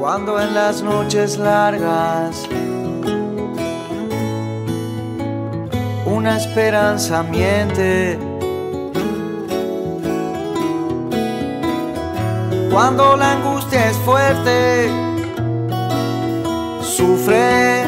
Cuando 0.00 0.40
en 0.40 0.54
las 0.54 0.80
noches 0.82 1.36
largas 1.36 2.48
una 6.06 6.38
esperanza 6.38 7.22
miente. 7.22 8.18
Cuando 12.72 13.14
la 13.18 13.32
angustia 13.32 13.90
es 13.90 13.96
fuerte, 13.98 14.90
sufres, 16.80 17.86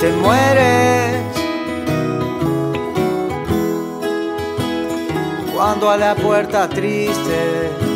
te 0.00 0.10
mueres. 0.22 1.22
Cuando 5.54 5.90
a 5.90 5.98
la 5.98 6.14
puerta 6.14 6.66
triste 6.66 7.87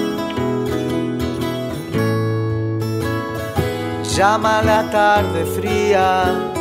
llama 4.17 4.63
la 4.63 4.91
tarde 4.91 5.45
fría. 5.47 6.53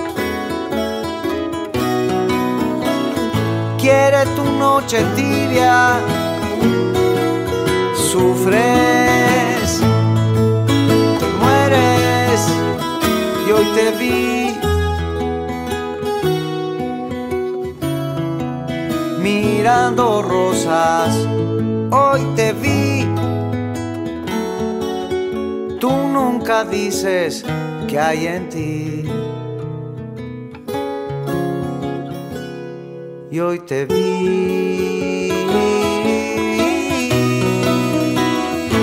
quiere 3.81 4.23
tu 4.35 4.43
noche 4.43 5.03
tibia. 5.15 5.99
Sufres, 8.09 9.69
te 11.19 11.27
mueres 11.41 12.41
y 13.47 13.51
hoy 13.51 13.67
te 13.75 13.91
vi. 13.99 14.57
Mirando 19.21 20.21
rosas, 20.21 21.15
hoy 21.91 22.21
te 22.35 22.50
nunca 26.41 26.63
dices 26.63 27.45
que 27.87 27.99
hay 27.99 28.25
en 28.25 28.49
ti. 28.49 29.03
y 33.29 33.39
hoy 33.39 33.59
te 33.59 33.85
vi. 33.85 35.29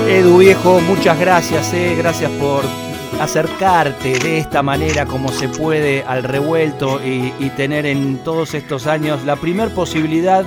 Edu 0.09 0.39
viejo, 0.39 0.81
muchas 0.83 1.19
gracias, 1.19 1.75
eh. 1.75 1.97
gracias 1.99 2.31
por 2.33 2.63
acercarte 3.21 4.19
de 4.21 4.39
esta 4.39 4.63
manera 4.63 5.05
como 5.05 5.29
se 5.31 5.49
puede 5.49 6.05
al 6.05 6.23
revuelto 6.23 7.01
y, 7.05 7.33
tener 7.57 7.85
en 7.87 8.19
todos 8.19 8.55
estos 8.55 8.87
años 8.87 9.25
la 9.25 9.35
primer 9.35 9.75
posibilidad 9.75 10.45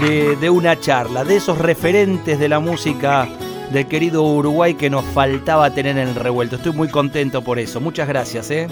de, 0.00 0.36
de, 0.36 0.50
una 0.50 0.78
charla, 0.78 1.24
de 1.24 1.36
esos 1.36 1.58
referentes 1.58 2.38
de 2.38 2.48
la 2.50 2.60
música 2.60 3.26
del 3.70 3.86
querido 3.86 4.22
Uruguay 4.22 4.74
que 4.74 4.90
nos 4.90 5.04
faltaba 5.06 5.72
tener 5.72 5.96
en 5.98 6.08
el 6.08 6.14
revuelto. 6.14 6.56
Estoy 6.56 6.72
muy 6.72 6.88
contento 6.88 7.42
por 7.42 7.58
eso. 7.58 7.80
Muchas 7.80 8.08
gracias. 8.08 8.50
¿eh? 8.50 8.68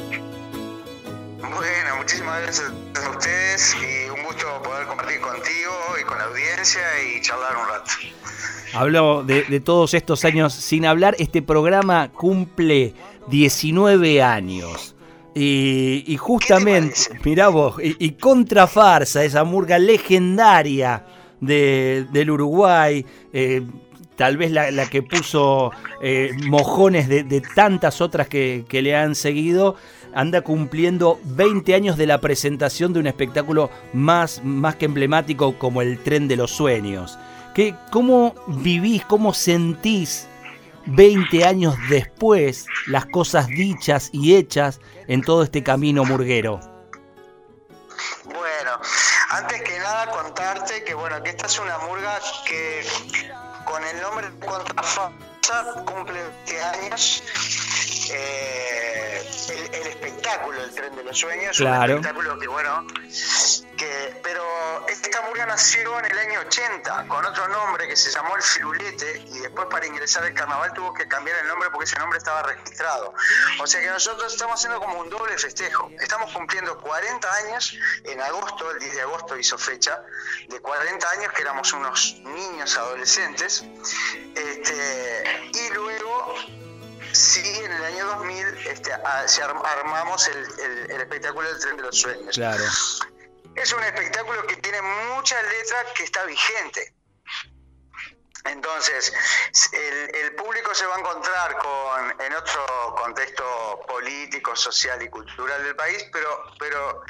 Bueno, 1.39 1.97
muchísimas 1.99 2.43
gracias 2.43 2.73
a 3.07 3.11
ustedes 3.11 3.77
poder 4.63 4.87
compartir 4.87 5.21
contigo 5.21 5.73
y 6.01 6.05
con 6.05 6.19
la 6.19 6.25
audiencia 6.25 6.81
y 7.03 7.21
charlar 7.21 7.57
un 7.57 7.69
rato. 7.69 7.91
Hablo 8.75 9.25
de, 9.25 9.61
todos 9.61 9.95
estos 9.95 10.25
años 10.25 10.53
sin 10.53 10.85
hablar. 10.85 11.17
Este 11.19 11.43
programa 11.43 12.11
cumple 12.13 12.95
19 13.29 14.23
años. 14.23 14.95
Y, 15.35 16.17
justamente, 16.19 16.97
mirá 17.25 17.49
vos, 17.49 17.77
y, 17.81 18.11
contrafarsa, 18.13 19.23
esa 19.23 19.45
murga 19.45 19.79
legendaria 19.79 21.07
del 21.41 22.31
Uruguay, 22.31 23.07
eh, 23.33 23.63
tal 24.19 24.37
vez 24.37 24.51
la, 24.51 24.91
que 24.91 25.01
puso 25.03 25.71
eh, 26.03 26.33
mojones 26.49 27.09
de, 27.09 27.41
tantas 27.55 28.01
otras 28.01 28.27
que, 28.27 28.67
le 28.71 28.95
han 28.95 29.15
seguido 29.15 29.77
anda 30.13 30.41
cumpliendo 30.41 31.21
20 31.23 31.75
años 31.75 31.97
de 31.97 32.07
la 32.07 32.21
presentación 32.21 32.93
de 32.93 32.99
un 32.99 33.07
espectáculo 33.07 33.71
más, 33.93 34.43
más 34.43 34.75
que 34.75 34.87
emblemático 34.87 35.57
como 35.57 35.83
el 35.83 36.03
Tren 36.03 36.27
de 36.27 36.37
los 36.37 36.51
Sueños. 36.51 37.17
¿Qué, 37.55 37.77
¿Cómo 37.93 38.35
vivís, 38.49 39.05
cómo 39.05 39.33
sentís 39.33 40.27
20 40.87 41.45
años 41.45 41.77
después 41.89 42.67
las 42.89 43.07
cosas 43.07 43.47
dichas 43.47 44.11
y 44.13 44.35
hechas 44.35 44.81
en 45.07 45.23
todo 45.23 45.45
este 45.45 45.63
camino 45.63 46.05
murguero? 46.05 46.59
Bueno, 48.25 48.73
antes 49.31 49.63
que 49.63 49.79
nada 49.79 50.11
contarte 50.11 50.83
que 50.83 50.95
bueno, 50.95 51.23
que 51.23 51.31
esta 51.31 51.47
es 51.47 51.59
una 51.61 51.79
murga 51.79 52.19
que 52.47 52.83
con 53.69 53.85
el 53.85 54.01
nombre 54.01 54.31
de 54.31 54.47
Contrafasa 54.47 55.13
cumple 55.85 56.23
20 56.47 56.63
años. 56.63 57.23
Eh, 58.11 59.23
el, 59.51 59.98
espectáculo 60.29 60.61
del 60.61 60.75
tren 60.75 60.97
de 60.97 61.05
los 61.05 61.19
sueños, 61.19 61.57
claro. 61.57 61.95
un 61.95 62.01
espectáculo 62.01 62.39
que 62.39 62.47
bueno, 62.49 62.87
que, 63.77 64.21
pero 64.23 64.87
esta 64.89 65.23
murga 65.23 65.47
nació 65.47 65.99
en 66.01 66.05
el 66.07 66.19
año 66.19 66.41
80 66.41 67.07
con 67.09 67.25
otro 67.25 67.49
nombre 67.49 67.89
que 67.89 67.97
se 67.97 68.11
llamó 68.11 68.37
el 68.37 68.43
Firulete 68.43 69.23
y 69.27 69.39
después 69.39 69.67
para 69.71 69.87
ingresar 69.87 70.25
al 70.25 70.35
carnaval 70.35 70.73
tuvo 70.75 70.93
que 70.93 71.07
cambiar 71.09 71.39
el 71.39 71.49
nombre 71.49 71.71
porque 71.71 71.85
ese 71.85 71.99
nombre 71.99 72.19
estaba 72.19 72.43
registrado. 72.43 73.15
O 73.61 73.67
sea 73.67 73.81
que 73.81 73.89
nosotros 73.89 74.33
estamos 74.33 74.57
haciendo 74.57 74.81
como 74.81 75.01
un 75.01 75.09
doble 75.09 75.39
festejo. 75.39 75.91
Estamos 76.01 76.33
cumpliendo 76.33 76.79
40 76.79 77.35
años 77.35 77.79
en 78.05 78.21
agosto, 78.21 78.71
el 78.73 78.79
10 78.81 78.95
de 78.95 79.01
agosto 79.03 79.37
hizo 79.37 79.57
fecha, 79.57 80.03
de 80.49 80.61
40 80.61 81.11
años 81.11 81.33
que 81.33 81.43
éramos 81.43 81.73
unos 81.73 82.17
niños 82.25 82.77
adolescentes. 82.77 83.65
Este, 84.35 85.51
y 85.55 85.75
luego 85.75 86.35
Sí, 87.13 87.61
en 87.65 87.73
el 87.73 87.85
año 87.85 88.07
2000 88.07 88.67
este, 88.67 88.93
armamos 88.93 90.29
el, 90.29 90.91
espectáculo 90.91 91.49
del 91.49 91.61
Tren 91.61 91.77
de 91.77 91.83
los 91.83 92.01
Sueños. 92.01 92.35
Claro. 92.35 92.65
Es 93.55 93.73
un 93.73 93.83
espectáculo 93.83 94.47
que 94.47 94.57
tiene 94.57 94.81
muchas 94.83 95.43
letras 95.43 95.87
que 95.95 96.05
está 96.05 96.25
vigente. 96.25 96.95
Entonces, 98.45 99.13
el, 99.73 100.35
público 100.37 100.75
se 100.75 100.87
va 100.87 100.97
a 100.97 100.99
encontrar 101.01 101.59
con, 101.59 102.21
en 102.21 102.33
otro 102.35 102.95
contexto 102.97 103.81
político, 103.89 104.55
social 104.55 105.03
y 105.03 105.09
cultural 105.09 105.63
del 105.65 105.77
país, 105.77 106.07
pero, 106.13 106.45
pero 106.59 107.03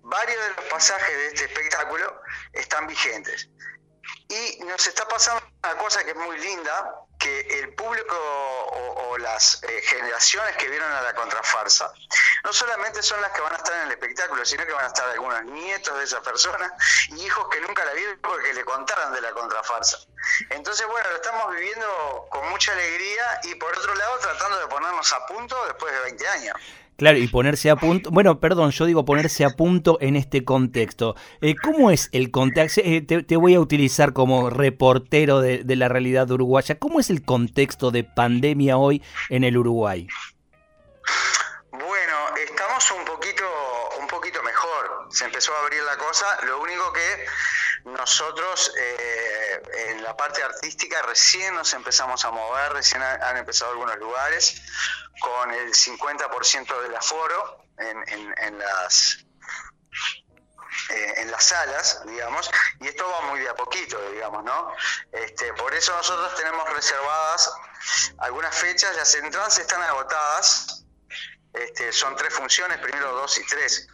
varios 0.00 0.42
de 0.42 0.48
los 0.54 0.64
pasajes 0.66 1.16
de 1.16 1.26
este 1.28 1.44
espectáculo 1.44 2.20
están 2.52 2.86
vigentes. 2.86 3.48
Y 4.28 4.64
nos 4.64 4.86
está 4.86 5.06
pasando 5.06 5.44
una 5.62 5.76
cosa 5.76 6.02
que 6.04 6.10
es 6.10 6.16
muy 6.16 6.38
linda, 6.38 6.94
que 7.22 7.60
el 7.60 7.72
público 7.74 8.16
o, 8.16 9.16
las 9.18 9.62
eh, 9.62 9.82
generaciones 9.82 10.56
que 10.56 10.68
vieron 10.68 10.90
a 10.90 11.02
la 11.02 11.14
contrafarsa 11.14 11.92
no 12.42 12.52
solamente 12.52 13.02
son 13.02 13.20
las 13.20 13.30
que 13.30 13.40
van 13.40 13.52
a 13.52 13.56
estar 13.56 13.76
en 13.76 13.82
el 13.82 13.92
espectáculo, 13.92 14.44
sino 14.44 14.66
que 14.66 14.72
van 14.72 14.86
a 14.86 14.88
estar 14.88 15.08
algunos 15.10 15.44
nietos 15.44 15.96
de 15.96 16.04
esa 16.04 16.20
persona 16.22 16.74
y 17.08 17.26
hijos 17.26 17.46
que 17.50 17.60
nunca 17.60 17.84
la 17.84 17.92
vieron 17.92 18.18
porque 18.20 18.52
le 18.52 18.64
contaron 18.64 19.12
de 19.12 19.20
la 19.20 19.30
contrafarsa. 19.32 19.98
Entonces, 20.50 20.86
bueno, 20.88 21.08
lo 21.10 21.16
estamos 21.16 21.54
viviendo 21.54 22.26
con 22.30 22.48
mucha 22.48 22.72
alegría 22.72 23.40
y 23.44 23.54
por 23.54 23.76
otro 23.78 23.94
lado 23.94 24.18
tratando 24.18 24.58
de 24.58 24.66
ponernos 24.66 25.12
a 25.12 25.26
punto 25.26 25.64
después 25.66 25.92
de 25.92 26.00
20 26.00 26.28
años. 26.28 26.56
Claro, 27.02 27.18
y 27.18 27.26
ponerse 27.26 27.68
a 27.68 27.74
punto, 27.74 28.12
bueno, 28.12 28.38
perdón, 28.38 28.70
yo 28.70 28.86
digo 28.86 29.04
ponerse 29.04 29.44
a 29.44 29.50
punto 29.50 29.98
en 30.00 30.14
este 30.14 30.44
contexto. 30.44 31.16
Eh, 31.40 31.56
¿Cómo 31.60 31.90
es 31.90 32.08
el 32.12 32.30
contexto? 32.30 32.80
Eh, 32.84 33.00
te, 33.00 33.34
voy 33.34 33.54
a 33.56 33.60
utilizar 33.60 34.12
como 34.12 34.50
reportero 34.50 35.40
de, 35.40 35.64
la 35.74 35.88
realidad 35.88 36.30
uruguaya. 36.30 36.78
¿Cómo 36.78 37.00
es 37.00 37.10
el 37.10 37.24
contexto 37.24 37.90
de 37.90 38.04
pandemia 38.04 38.76
hoy 38.76 39.02
en 39.30 39.42
el 39.42 39.56
Uruguay? 39.56 40.06
Bueno, 41.72 42.14
estamos 42.48 42.88
un 42.96 43.04
poquito. 43.04 43.51
Se 45.12 45.24
empezó 45.24 45.54
a 45.54 45.60
abrir 45.60 45.82
la 45.82 45.96
cosa. 45.96 46.26
Lo 46.42 46.60
único 46.60 46.92
que 46.92 47.26
nosotros 47.84 48.72
eh, 48.76 49.62
en 49.88 50.02
la 50.02 50.16
parte 50.16 50.42
artística 50.42 51.02
recién 51.02 51.54
nos 51.54 51.72
empezamos 51.74 52.24
a 52.24 52.30
mover, 52.30 52.72
recién 52.72 53.02
han 53.02 53.36
empezado 53.36 53.72
algunos 53.72 53.96
lugares 53.98 54.62
con 55.20 55.52
el 55.52 55.72
50% 55.72 56.82
del 56.82 56.96
aforo 56.96 57.64
en, 57.78 58.34
en, 58.38 58.58
las 58.58 59.24
eh, 60.90 61.14
en 61.18 61.30
las 61.30 61.44
salas, 61.44 62.02
digamos, 62.06 62.50
y 62.80 62.88
esto 62.88 63.08
va 63.08 63.20
muy 63.28 63.40
de 63.40 63.48
a 63.48 63.54
poquito, 63.54 64.00
digamos, 64.10 64.44
¿no? 64.44 64.74
Este, 65.12 65.52
por 65.54 65.74
eso 65.74 65.94
nosotros 65.94 66.34
tenemos 66.36 66.68
reservadas 66.72 67.52
algunas 68.18 68.54
fechas, 68.54 68.94
las 68.96 69.14
entradas 69.14 69.58
están 69.58 69.82
agotadas. 69.82 70.78
Este, 71.52 71.92
son 71.92 72.16
tres 72.16 72.32
funciones, 72.32 72.78
primero 72.78 73.12
dos 73.12 73.36
y 73.36 73.44
tres 73.44 73.86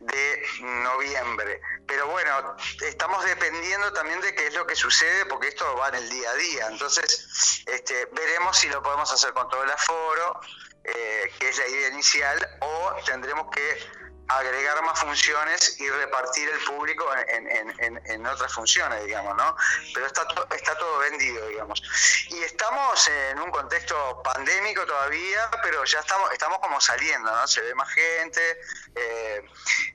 de 0.00 0.42
noviembre. 0.60 1.60
Pero 1.86 2.06
bueno, 2.08 2.56
estamos 2.80 3.24
dependiendo 3.24 3.92
también 3.92 4.20
de 4.20 4.34
qué 4.34 4.46
es 4.46 4.54
lo 4.54 4.66
que 4.66 4.76
sucede, 4.76 5.26
porque 5.26 5.48
esto 5.48 5.76
va 5.76 5.88
en 5.88 5.96
el 5.96 6.10
día 6.10 6.30
a 6.30 6.34
día. 6.34 6.66
Entonces, 6.68 7.62
este, 7.66 8.06
veremos 8.06 8.58
si 8.58 8.68
lo 8.68 8.82
podemos 8.82 9.10
hacer 9.12 9.32
con 9.32 9.48
todo 9.48 9.62
el 9.62 9.70
aforo, 9.70 10.40
eh, 10.84 11.32
que 11.38 11.48
es 11.48 11.58
la 11.58 11.68
idea 11.68 11.88
inicial, 11.88 12.58
o 12.60 12.94
tendremos 13.04 13.48
que 13.54 14.01
agregar 14.38 14.82
más 14.82 14.98
funciones 14.98 15.78
y 15.80 15.88
repartir 15.88 16.48
el 16.48 16.58
público 16.64 17.06
en, 17.28 18.26
otras 18.26 18.52
funciones, 18.52 19.04
digamos, 19.04 19.36
¿no? 19.36 19.56
Pero 19.94 20.06
está, 20.06 20.26
está 20.54 20.78
todo 20.78 20.98
vendido, 20.98 21.46
digamos. 21.48 21.82
Y 22.28 22.42
estamos 22.42 23.08
en 23.08 23.40
un 23.40 23.50
contexto 23.50 24.22
pandémico 24.22 24.86
todavía, 24.86 25.50
pero 25.62 25.84
ya 25.84 26.00
estamos, 26.00 26.30
estamos 26.32 26.58
como 26.60 26.80
saliendo, 26.80 27.30
¿no? 27.30 27.46
Se 27.46 27.60
ve 27.60 27.74
más 27.74 27.88
gente, 27.90 28.60
eh, 28.94 29.44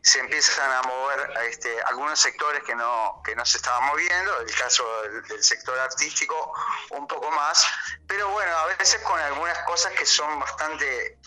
se 0.02 0.20
empiezan 0.20 0.72
a 0.72 0.82
mover 0.84 1.34
este, 1.50 1.82
algunos 1.84 2.20
sectores 2.20 2.64
que 2.64 2.76
no, 2.76 3.22
que 3.24 3.36
no 3.36 3.46
se 3.46 3.58
estaban 3.58 3.86
moviendo, 3.86 4.40
el 4.42 4.56
caso 4.56 4.86
del, 5.04 5.44
sector 5.44 5.78
artístico 5.80 6.54
un 6.92 7.08
poco 7.08 7.30
más, 7.32 7.66
pero 8.08 8.30
bueno, 8.30 8.56
a 8.58 8.66
veces 8.78 9.02
con 9.02 9.20
algunas 9.20 9.58
cosas 9.60 9.94
que 9.94 10.06
son 10.06 10.40
bastante 10.40 11.20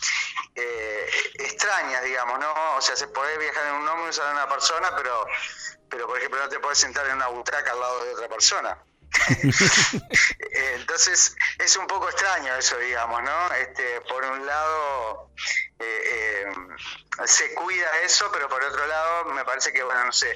eh, 0.55 1.09
extrañas, 1.35 2.03
digamos, 2.03 2.39
¿no? 2.39 2.75
O 2.75 2.81
sea, 2.81 2.95
se 3.01 3.07
puede 3.07 3.35
viajar 3.39 3.65
en 3.65 3.73
un 3.81 3.87
ómnibus 3.87 4.19
a 4.19 4.31
una 4.31 4.47
persona, 4.47 4.95
pero, 4.95 5.25
pero 5.89 6.05
por 6.05 6.19
ejemplo 6.19 6.39
no 6.39 6.49
te 6.49 6.59
puedes 6.59 6.77
sentar 6.77 7.07
en 7.07 7.15
una 7.15 7.29
butaca 7.29 7.71
al 7.71 7.79
lado 7.79 8.03
de 8.05 8.13
otra 8.13 8.29
persona. 8.29 8.77
Entonces 10.77 11.35
es 11.57 11.77
un 11.77 11.87
poco 11.87 12.07
extraño 12.09 12.55
eso, 12.55 12.77
digamos, 12.77 13.23
¿no? 13.23 13.53
Este, 13.55 14.01
por 14.01 14.23
un 14.23 14.45
lado 14.45 15.31
eh, 15.79 16.45
eh, 16.45 17.25
se 17.25 17.55
cuida 17.55 17.89
eso, 18.03 18.29
pero 18.31 18.47
por 18.47 18.63
otro 18.63 18.85
lado 18.85 19.25
me 19.25 19.43
parece 19.43 19.73
que, 19.73 19.81
bueno, 19.81 20.05
no 20.05 20.11
sé, 20.11 20.31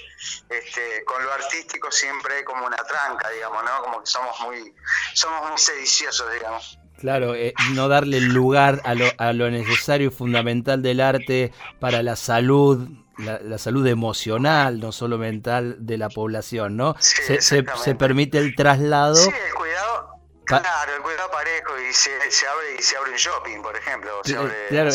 este, 0.50 1.06
con 1.06 1.24
lo 1.24 1.32
artístico 1.34 1.92
siempre 1.92 2.38
hay 2.38 2.44
como 2.44 2.66
una 2.66 2.78
tranca, 2.78 3.30
digamos, 3.30 3.64
¿no? 3.64 3.82
Como 3.84 4.00
que 4.02 4.08
somos 4.08 4.40
muy, 4.40 4.76
somos 5.14 5.52
muy 5.52 5.58
sediciosos, 5.60 6.34
digamos. 6.34 6.80
Claro, 7.00 7.36
eh, 7.36 7.54
no 7.74 7.88
darle 7.88 8.22
lugar 8.22 8.82
a 8.86 8.96
lo, 8.96 9.06
a 9.18 9.34
lo 9.34 9.52
necesario 9.52 10.08
y 10.08 10.12
fundamental 10.12 10.82
del 10.82 11.02
arte 11.02 11.52
para 11.80 12.02
la 12.02 12.16
salud, 12.16 12.88
la, 13.18 13.58
salud 13.58 13.86
emocional, 13.86 14.80
no 14.80 14.92
solo 14.92 15.18
mental 15.18 15.76
de 15.80 15.98
la 15.98 16.10
población, 16.10 16.78
¿no? 16.78 16.96
se, 17.00 17.42
se, 17.42 17.96
permite 17.96 18.38
el 18.38 18.56
traslado. 18.56 19.16
Sí, 19.16 19.30
el 19.30 19.54
cuidado. 19.54 20.16
Claro, 20.46 20.96
el 20.96 21.02
cuidado 21.02 21.30
parejo 21.32 21.74
y 21.90 21.94
se, 21.94 22.12
abre 22.48 22.76
y 22.80 22.82
se 22.82 22.96
abre 22.96 23.12
un 23.12 23.18
shopping, 23.18 23.62
por 23.62 23.76
ejemplo. 23.76 24.12
claro, 24.70 24.92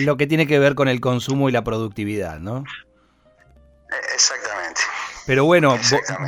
lo 0.00 0.16
que 0.16 0.26
tiene 0.26 0.46
que 0.46 0.58
ver 0.58 0.74
con 0.74 0.88
el 0.88 1.00
consumo 1.00 1.48
y 1.48 1.52
la 1.52 1.62
productividad, 1.62 2.40
¿no? 2.40 2.64
E, 3.90 4.14
exactamente. 4.14 4.65
Pero 5.26 5.44
bueno, 5.44 5.76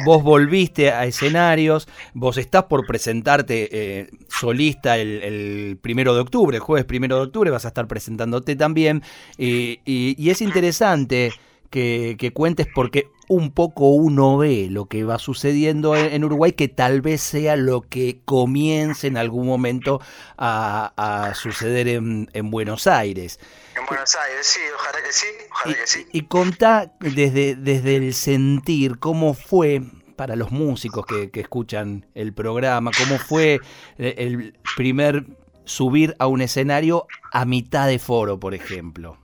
vos, 0.05 0.23
volviste 0.23 0.91
a 0.91 1.06
escenarios, 1.06 1.89
vos 2.15 2.37
estás 2.37 2.65
por 2.65 2.87
presentarte 2.87 3.69
eh, 3.71 4.11
solista 4.29 4.99
el, 4.99 5.79
primero 5.81 6.15
de 6.15 6.21
octubre, 6.21 6.56
el 6.56 6.62
jueves 6.62 6.85
primero 6.85 7.17
de 7.17 7.23
octubre, 7.23 7.50
vas 7.50 7.65
a 7.65 7.69
estar 7.69 7.87
presentándote 7.87 8.56
también. 8.56 9.03
y, 9.37 10.31
es 10.31 10.43
interesante 10.43 11.33
que, 11.71 12.17
que, 12.19 12.33
cuentes 12.33 12.67
porque 12.75 13.09
un 13.29 13.53
poco 13.53 13.89
uno 13.89 14.39
ve 14.39 14.69
lo 14.71 14.87
que 14.87 15.05
va 15.05 15.19
sucediendo 15.19 15.97
en, 15.97 16.25
Uruguay, 16.25 16.53
que 16.53 16.69
tal 16.69 17.01
vez 17.01 17.21
sea 17.21 17.57
lo 17.57 17.83
que 17.83 18.21
comience 18.25 19.07
en 19.07 19.17
algún 19.17 19.47
momento 19.47 20.01
a, 20.37 21.33
suceder 21.35 21.89
en, 21.89 22.51
Buenos 22.51 22.87
Aires. 22.87 23.39
En 23.77 23.87
Buenos 23.87 24.15
Aires, 24.17 24.47
sí, 24.47 24.61
ojalá 24.75 25.03
que 25.05 25.13
sí, 25.13 25.27
ojalá 25.51 25.71
y, 25.71 25.75
que 25.81 25.87
sí. 25.87 26.07
Y 26.13 26.23
contá 26.23 26.93
desde, 27.01 27.55
desde 27.55 27.97
el 27.97 28.15
sentir 28.15 28.99
cómo 28.99 29.35
fue 29.35 29.83
para 30.17 30.35
los 30.35 30.51
músicos 30.51 31.07
que, 31.07 31.31
que 31.31 31.41
escuchan 31.41 32.07
el 32.15 32.33
programa, 32.33 32.91
cómo 32.97 33.19
fue 33.19 33.61
el 33.99 34.59
primer 34.77 35.27
subir 35.69 36.17
a 36.19 36.27
un 36.27 36.41
escenario 36.41 37.07
a 37.33 37.45
mitad 37.45 37.87
de 37.87 37.99
foro, 37.99 38.41
por 38.41 38.55
ejemplo. 38.55 39.19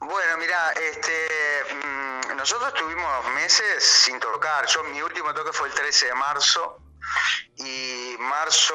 Bueno, 0.00 0.38
mira, 0.38 0.72
este, 0.90 1.12
nosotros 2.44 2.74
tuvimos 2.74 3.26
meses 3.30 3.82
sin 3.82 4.20
tocar. 4.20 4.66
Yo 4.66 4.84
mi 4.84 5.00
último 5.00 5.32
toque 5.32 5.50
fue 5.50 5.68
el 5.68 5.72
13 5.72 6.08
de 6.08 6.14
marzo 6.14 6.78
y 7.56 8.16
marzo, 8.18 8.74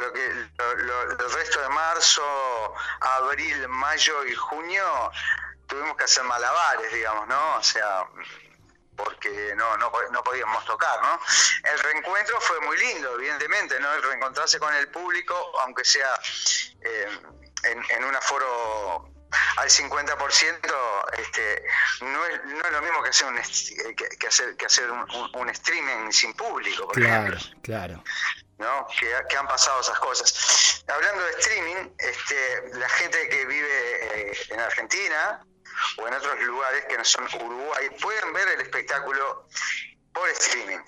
lo 0.00 0.12
que, 0.12 0.26
el 0.26 1.32
resto 1.32 1.62
de 1.62 1.68
marzo, 1.70 2.74
abril, 3.00 3.68
mayo 3.68 4.22
y 4.26 4.34
junio 4.34 4.84
tuvimos 5.66 5.96
que 5.96 6.04
hacer 6.04 6.24
malabares, 6.24 6.92
digamos, 6.92 7.26
¿no? 7.26 7.56
O 7.56 7.62
sea, 7.62 8.04
porque 8.96 9.54
no, 9.56 9.78
no, 9.78 9.90
no 10.10 10.22
podíamos 10.22 10.62
tocar, 10.66 11.00
¿no? 11.00 11.18
El 11.72 11.78
reencuentro 11.78 12.38
fue 12.42 12.60
muy 12.60 12.76
lindo, 12.76 13.14
evidentemente, 13.14 13.80
¿no? 13.80 13.94
El 13.94 14.02
reencontrarse 14.02 14.58
con 14.58 14.74
el 14.74 14.88
público, 14.88 15.34
aunque 15.62 15.86
sea 15.86 16.20
eh, 16.82 17.18
en, 17.62 17.82
en 17.92 18.04
un 18.04 18.14
aforo 18.14 19.09
al 19.56 19.68
50%, 19.68 20.70
este, 21.18 21.62
no, 22.00 22.26
es, 22.26 22.44
no 22.44 22.64
es 22.64 22.72
lo 22.72 22.82
mismo 22.82 23.02
que 23.02 23.10
hacer 23.10 23.28
un, 23.28 23.36
que, 23.94 24.26
hacer, 24.26 24.56
que 24.56 24.66
hacer 24.66 24.90
un, 24.90 25.50
streaming 25.50 26.10
sin 26.10 26.32
público, 26.34 26.86
por 26.86 26.94
claro, 26.94 27.38
Claro. 27.62 28.04
¿no? 28.58 28.86
Que, 28.98 29.36
han 29.36 29.46
pasado 29.46 29.80
esas 29.80 29.98
cosas. 29.98 30.84
Hablando 30.88 31.24
de 31.24 31.30
streaming, 31.32 31.90
este, 31.98 32.78
la 32.78 32.88
gente 32.88 33.28
que 33.28 33.46
vive 33.46 34.30
eh, 34.30 34.32
en 34.50 34.60
Argentina 34.60 35.44
o 35.98 36.08
en 36.08 36.14
otros 36.14 36.40
lugares 36.42 36.84
que 36.88 36.98
no 36.98 37.04
son 37.04 37.24
Uruguay 37.24 37.88
pueden 38.00 38.32
ver 38.32 38.48
el 38.48 38.60
espectáculo 38.60 39.46
por 40.12 40.28
streaming, 40.30 40.78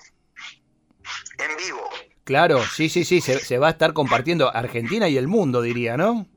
en 1.39 1.57
vivo. 1.57 1.89
Claro, 2.25 2.63
sí, 2.65 2.89
sí, 2.89 3.03
sí, 3.03 3.21
se, 3.21 3.39
se 3.39 3.57
va 3.57 3.67
a 3.67 3.71
estar 3.71 3.93
compartiendo 3.93 4.55
Argentina 4.55 5.09
y 5.09 5.17
el 5.17 5.27
mundo, 5.27 5.61
diría, 5.61 5.97
¿no? 5.97 6.27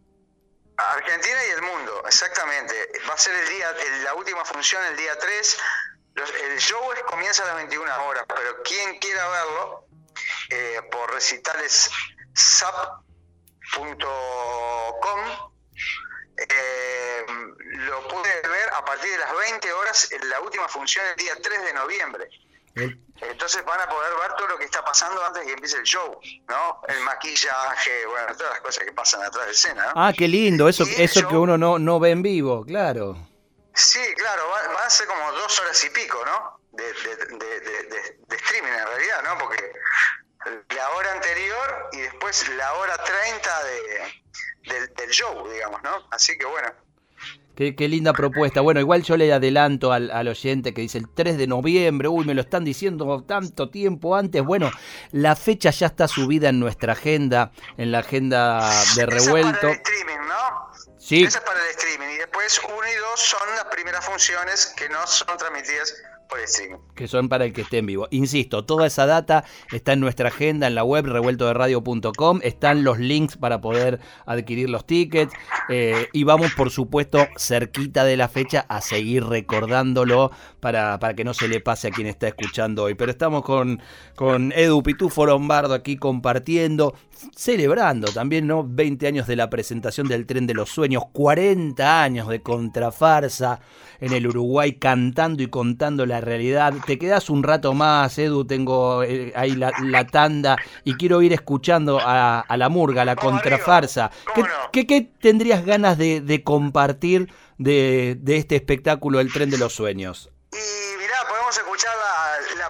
Argentina 0.76 1.44
y 1.46 1.50
el 1.50 1.62
mundo, 1.62 2.02
exactamente. 2.06 2.74
Va 3.08 3.14
a 3.14 3.18
ser 3.18 3.34
el 3.34 3.48
día, 3.48 3.72
la 4.04 4.14
última 4.14 4.44
función 4.44 4.84
el 4.86 4.96
día 4.96 5.16
3. 5.18 5.58
el 6.44 6.58
show 6.58 6.92
es, 6.92 7.02
comienza 7.04 7.42
a 7.44 7.46
las 7.46 7.56
21 7.56 8.06
horas, 8.06 8.24
pero 8.28 8.62
quien 8.62 8.98
quiera 8.98 9.28
verlo, 9.28 9.86
eh, 10.50 10.80
por 10.90 11.12
recitales 11.12 11.90
sap.com, 12.34 12.80
eh, 16.38 17.26
lo 17.60 18.08
puede 18.08 18.48
ver 18.48 18.68
a 18.74 18.84
partir 18.84 19.10
de 19.10 19.18
las 19.18 19.36
20 19.36 19.72
horas 19.72 20.12
en 20.12 20.28
la 20.28 20.40
última 20.40 20.68
función 20.68 21.06
el 21.06 21.16
día 21.16 21.34
3 21.40 21.64
de 21.64 21.72
noviembre. 21.72 22.28
Entonces 22.76 23.64
van 23.64 23.80
a 23.80 23.88
poder 23.88 24.12
ver 24.20 24.32
todo 24.36 24.46
lo 24.48 24.58
que 24.58 24.66
está 24.66 24.84
pasando 24.84 25.24
antes 25.24 25.40
de 25.40 25.46
que 25.46 25.52
empiece 25.54 25.78
el 25.78 25.84
show, 25.84 26.20
¿no? 26.48 26.82
El 26.86 27.00
maquillaje, 27.00 28.06
bueno, 28.06 28.36
todas 28.36 28.52
las 28.52 28.60
cosas 28.60 28.84
que 28.84 28.92
pasan 28.92 29.22
atrás 29.22 29.46
de 29.46 29.52
escena, 29.52 29.86
¿no? 29.86 29.92
Ah, 29.96 30.12
qué 30.16 30.28
lindo, 30.28 30.68
eso, 30.68 30.84
eso 30.84 31.26
que 31.26 31.36
uno 31.36 31.56
no, 31.56 31.78
no 31.78 31.98
ve 31.98 32.10
en 32.10 32.22
vivo, 32.22 32.64
claro. 32.64 33.16
Sí, 33.74 34.00
claro, 34.16 34.48
va, 34.48 34.84
a 34.84 34.90
ser 34.90 35.06
como 35.06 35.32
dos 35.32 35.60
horas 35.60 35.82
y 35.84 35.90
pico, 35.90 36.22
¿no? 36.24 36.60
De, 36.72 36.84
de, 36.84 38.36
streaming 38.36 38.72
en 38.72 38.86
realidad, 38.86 39.22
¿no? 39.22 39.38
Porque 39.38 39.72
la 40.74 40.90
hora 40.90 41.12
anterior 41.12 41.88
y 41.92 41.98
después 41.98 42.48
la 42.50 42.72
hora 42.74 42.96
30 42.96 43.64
de, 43.64 44.88
del 44.88 45.10
show, 45.10 45.48
digamos, 45.50 45.82
¿no? 45.82 46.06
Así 46.10 46.36
que 46.36 46.44
bueno, 46.44 46.72
Qué, 47.56 47.74
linda 47.88 48.12
propuesta. 48.12 48.60
Bueno, 48.60 48.80
igual 48.80 49.02
yo 49.02 49.16
le 49.16 49.32
adelanto 49.32 49.90
al, 49.90 50.28
oyente 50.28 50.74
que 50.74 50.82
dice 50.82 50.98
el 50.98 51.08
3 51.08 51.38
de 51.38 51.46
noviembre, 51.46 52.06
uy, 52.06 52.26
me 52.26 52.34
lo 52.34 52.42
están 52.42 52.64
diciendo 52.64 53.24
tanto 53.26 53.70
tiempo 53.70 54.14
antes. 54.14 54.44
Bueno, 54.44 54.70
la 55.12 55.34
fecha 55.34 55.70
ya 55.70 55.86
está 55.86 56.06
subida 56.06 56.50
en 56.50 56.60
nuestra 56.60 56.92
agenda, 56.92 57.52
en 57.78 57.92
la 57.92 58.00
agenda 58.00 58.70
de 58.94 59.06
revuelto. 59.06 59.68
Esa 59.68 59.72
es 59.72 59.80
para 59.80 59.80
el 59.80 59.80
streaming, 59.80 60.28
¿no? 60.28 60.98
Sí. 60.98 61.24
Esa 61.24 61.38
es 61.38 61.44
para 61.44 61.64
el 61.64 61.70
streaming. 61.70 62.14
Y 62.14 62.18
después 62.18 62.60
uno 62.62 62.86
y 62.86 62.96
dos 62.96 63.20
son 63.20 63.48
las 63.54 63.64
primeras 63.64 64.04
funciones 64.04 64.74
que 64.76 64.90
no 64.90 65.06
son 65.06 65.38
transmitidas 65.38 65.94
que 66.94 67.08
son 67.08 67.28
para 67.28 67.44
el 67.44 67.52
que 67.52 67.62
esté 67.62 67.78
en 67.78 67.86
vivo. 67.86 68.08
Insisto, 68.10 68.64
toda 68.64 68.86
esa 68.86 69.06
data 69.06 69.44
está 69.72 69.92
en 69.92 70.00
nuestra 70.00 70.28
agenda 70.28 70.66
en 70.66 70.74
la 70.74 70.84
web 70.84 71.06
revueltoderadio.com. 71.06 72.40
Están 72.42 72.84
los 72.84 72.98
links 72.98 73.36
para 73.36 73.60
poder 73.60 74.00
adquirir 74.24 74.70
los 74.70 74.86
tickets. 74.86 75.32
Eh, 75.68 76.08
y 76.12 76.24
vamos, 76.24 76.52
por 76.54 76.70
supuesto, 76.70 77.26
cerquita 77.36 78.04
de 78.04 78.16
la 78.16 78.28
fecha 78.28 78.66
a 78.68 78.80
seguir 78.80 79.24
recordándolo 79.24 80.30
para, 80.60 80.98
para 80.98 81.14
que 81.14 81.24
no 81.24 81.34
se 81.34 81.48
le 81.48 81.60
pase 81.60 81.88
a 81.88 81.90
quien 81.90 82.06
está 82.06 82.28
escuchando 82.28 82.84
hoy. 82.84 82.94
Pero 82.94 83.10
estamos 83.10 83.42
con, 83.42 83.80
con 84.14 84.52
Edu 84.52 84.82
Pitufo 84.82 85.26
Lombardo 85.26 85.74
aquí 85.74 85.96
compartiendo. 85.96 86.94
Celebrando 87.34 88.12
también, 88.12 88.46
¿no? 88.46 88.64
20 88.66 89.06
años 89.06 89.26
de 89.26 89.36
la 89.36 89.50
presentación 89.50 90.08
del 90.08 90.26
Tren 90.26 90.46
de 90.46 90.54
los 90.54 90.70
Sueños, 90.70 91.04
40 91.12 92.02
años 92.02 92.28
de 92.28 92.42
contrafarsa 92.42 93.60
en 94.00 94.12
el 94.12 94.26
Uruguay 94.26 94.74
cantando 94.74 95.42
y 95.42 95.48
contando 95.48 96.06
la 96.06 96.20
realidad. 96.20 96.74
Te 96.86 96.98
quedas 96.98 97.30
un 97.30 97.42
rato 97.42 97.74
más, 97.74 98.18
Edu, 98.18 98.44
tengo 98.44 99.02
eh, 99.02 99.32
ahí 99.34 99.56
la, 99.56 100.06
tanda 100.06 100.56
y 100.84 100.94
quiero 100.94 101.22
ir 101.22 101.32
escuchando 101.32 101.98
a, 102.02 102.44
la 102.56 102.68
murga, 102.68 103.02
a 103.02 103.04
la 103.04 103.16
contrafarsa. 103.16 104.10
¿Qué, 104.72 105.10
tendrías 105.20 105.64
ganas 105.64 105.98
de, 105.98 106.42
compartir 106.44 107.32
de, 107.58 108.16
de 108.20 108.36
este 108.36 108.56
espectáculo 108.56 109.20
El 109.20 109.32
Tren 109.32 109.50
de 109.50 109.58
los 109.58 109.74
Sueños? 109.74 110.30
Y 110.52 110.98
mirá, 110.98 111.16
podemos 111.28 111.56
escuchar 111.56 111.95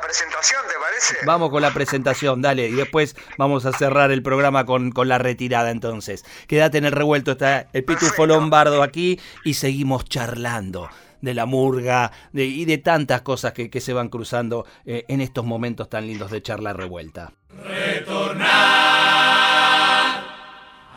presentación, 0.07 0.61
¿te 0.69 0.75
parece? 0.79 1.27
Vamos 1.27 1.51
con 1.51 1.63
la 1.63 1.73
presentación, 1.73 2.43
dale. 2.43 2.69
Y 2.69 2.73
después 2.73 3.17
vamos 3.37 3.67
a 3.67 3.73
cerrar 3.73 4.13
el 4.13 4.23
programa 4.23 4.65
con, 4.65 4.93
con 4.93 5.09
la 5.09 5.19
retirada 5.19 5.71
entonces. 5.71 6.25
Quédate 6.47 6.79
en 6.79 6.85
el 6.85 6.93
revuelto, 6.93 7.33
está 7.33 7.69
el 7.73 7.85
Pitufo 7.85 8.27
Lombardo 8.27 8.83
aquí 8.83 9.21
y 9.45 9.55
seguimos 9.55 10.05
charlando 10.05 10.89
de 11.21 11.35
la 11.35 11.47
murga 11.47 12.13
y 12.33 12.65
de 12.67 12.79
tantas 12.79 13.23
cosas 13.23 13.53
que, 13.53 13.81
se 13.81 13.93
van 13.93 14.09
cruzando 14.09 14.67
eh, 14.85 15.05
en 15.09 15.21
estos 15.21 15.45
momentos 15.45 15.89
tan 15.89 16.07
lindos 16.07 16.31
de 16.31 16.43
charla 16.43 16.73
revuelta. 16.73 17.33
Retornar 17.65 18.47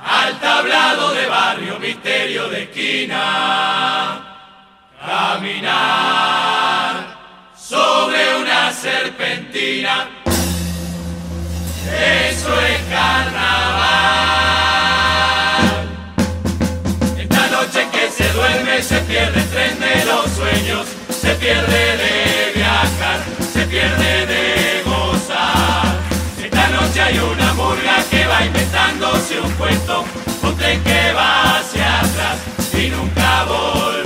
al 0.04 0.39
tablado 0.39 1.13
de 1.13 1.28
barrio, 1.28 1.80
misterio 1.80 2.50
de 2.50 2.63
esquina. 2.63 4.25
Caminar 5.00 7.09
sobre 7.69 8.35
una 8.41 8.73
serpentina. 8.73 10.09
Eso 11.85 12.61
es 12.61 12.81
carnaval. 12.89 13.99
Esta 17.19 17.47
noche 17.49 17.88
que 17.91 18.09
se 18.09 18.27
duerme 18.33 18.81
se 18.81 18.99
pierde 19.01 19.39
el 19.41 19.49
tren 19.49 19.79
de 19.79 20.05
los 20.05 20.31
sueños, 20.31 20.88
se 21.11 21.35
pierde 21.35 21.97
de 21.97 22.53
viajar, 22.55 23.19
se 23.53 23.65
pierde 23.65 24.25
de 24.25 24.81
gozar. 24.85 25.95
Esta 26.43 26.69
noche 26.69 27.01
hay 27.01 27.19
una 27.19 27.53
murga 27.53 28.03
que 28.09 28.25
va 28.25 28.45
inventándose 28.45 29.39
un 29.39 29.51
cuento, 29.51 30.05
un 30.41 30.57
tren 30.57 30.83
que 30.83 31.13
va 31.13 31.59
hacia 31.59 31.99
atrás 31.99 32.39
y 32.73 32.89
nunca 32.89 33.43
volverá. 33.43 33.99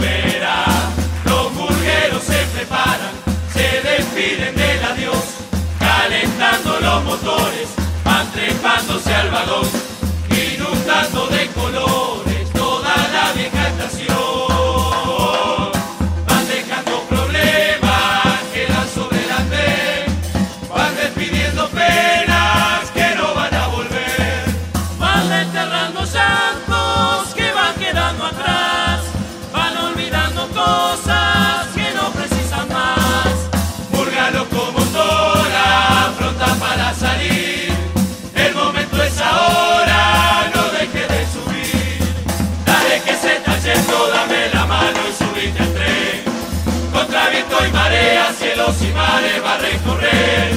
A 49.54 49.58
recorrer. 49.58 50.52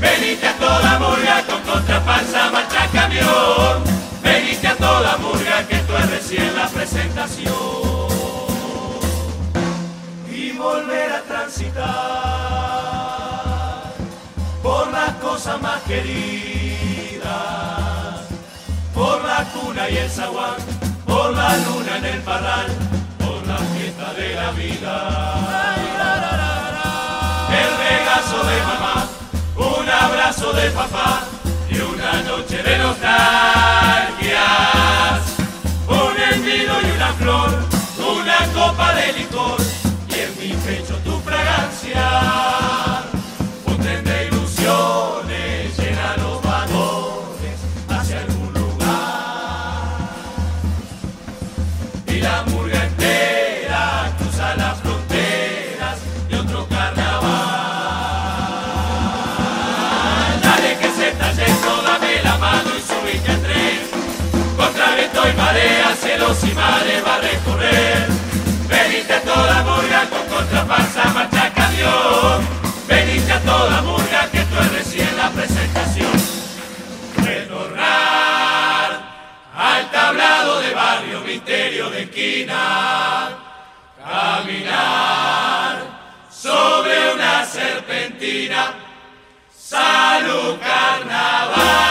Venite 0.00 0.46
a 0.46 0.54
toda 0.54 0.98
murga 0.98 1.42
con 1.46 1.60
contrapanza, 1.62 2.50
marcha 2.50 2.86
camión. 2.92 3.84
Venite 4.22 4.66
a 4.66 4.76
toda 4.76 5.16
murga 5.18 5.66
que 5.68 5.76
tú 5.78 5.96
es 5.96 6.10
recién 6.10 6.56
la 6.56 6.68
presentación. 6.68 7.54
Y 10.30 10.52
volver 10.52 11.12
a 11.12 11.22
transitar 11.22 11.80
por 14.62 14.90
las 14.92 15.12
cosas 15.14 15.60
más 15.60 15.80
queridas, 15.82 17.24
por 18.94 19.24
la 19.24 19.44
cuna 19.52 19.90
y 19.90 19.96
el 19.98 20.10
zaguán, 20.10 20.56
por 21.06 21.34
la 21.34 21.56
luna 21.56 21.98
en 21.98 22.04
el 22.04 22.20
parral, 22.22 22.66
por 23.18 23.46
la 23.46 23.58
fiesta 23.58 24.14
de 24.14 24.34
la 24.34 24.50
vida 24.52 25.69
papá 30.70 31.24
y 31.68 31.78
una 31.78 32.22
noche 32.22 32.62
de 32.62 32.78
nostalgias. 32.78 33.10
Un 35.88 36.20
envido 36.32 36.80
y 36.82 36.90
una 36.96 37.12
flor, 37.14 37.50
una 37.98 38.46
copa 38.52 38.94
de 38.94 39.12
licor 39.12 39.60
y 40.08 40.14
en 40.20 40.38
mi 40.38 40.54
pecho 40.62 40.96
tu 41.04 41.18
fragancia. 41.20 42.79
Cielos 66.34 66.44
y 66.44 66.54
mares 66.54 67.04
va 67.04 67.14
a 67.16 67.20
recorrer. 67.20 68.06
Venite 68.68 69.12
a 69.12 69.22
toda 69.22 69.62
murga 69.62 70.08
con 70.08 70.26
contrapasa, 70.26 71.04
marcha 71.14 71.52
camión. 71.52 72.46
Venite 72.86 73.32
a 73.32 73.40
toda 73.40 73.82
murga 73.82 74.28
que 74.30 74.40
tú 74.40 74.56
es 74.60 74.72
recién 74.72 75.16
la 75.16 75.30
presentación. 75.30 76.12
Retornar 77.16 79.00
al 79.56 79.90
tablado 79.90 80.60
de 80.60 80.74
barrio, 80.74 81.20
misterio 81.22 81.90
de 81.90 82.02
esquina. 82.02 83.30
Caminar 83.98 85.78
sobre 86.30 87.14
una 87.14 87.44
serpentina. 87.44 88.74
Salud 89.52 90.58
carnaval. 90.60 91.89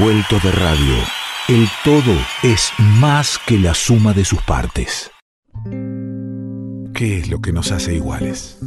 Revuelto 0.00 0.38
de 0.42 0.50
radio. 0.52 0.94
El 1.46 1.68
todo 1.84 2.16
es 2.42 2.72
más 2.78 3.38
que 3.46 3.58
la 3.58 3.74
suma 3.74 4.14
de 4.14 4.24
sus 4.24 4.40
partes. 4.40 5.10
¿Qué 6.94 7.18
es 7.18 7.28
lo 7.28 7.42
que 7.42 7.52
nos 7.52 7.70
hace 7.70 7.96
iguales? 7.96 8.58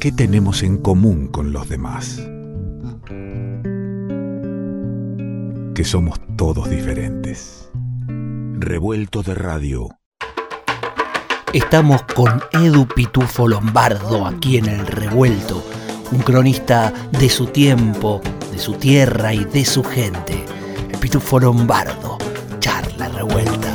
¿Qué 0.00 0.10
tenemos 0.10 0.64
en 0.64 0.78
común 0.78 1.28
con 1.28 1.52
los 1.52 1.68
demás? 1.68 2.20
Que 5.76 5.84
somos 5.84 6.20
todos 6.36 6.68
diferentes. 6.68 7.70
Revuelto 8.58 9.22
de 9.22 9.36
radio. 9.36 9.88
Estamos 11.52 12.02
con 12.02 12.42
Edu 12.52 12.88
Pitufo 12.88 13.46
Lombardo 13.46 14.26
aquí 14.26 14.56
en 14.56 14.66
el 14.66 14.84
Revuelto 14.84 15.62
un 16.12 16.20
cronista 16.20 16.92
de 17.10 17.28
su 17.28 17.46
tiempo, 17.46 18.20
de 18.52 18.58
su 18.58 18.74
tierra 18.74 19.32
y 19.32 19.44
de 19.44 19.64
su 19.64 19.82
gente. 19.82 20.44
El 20.90 20.98
Pitufo 20.98 21.40
Lombardo, 21.40 22.18
charla 22.60 23.08
revuelta. 23.08 23.74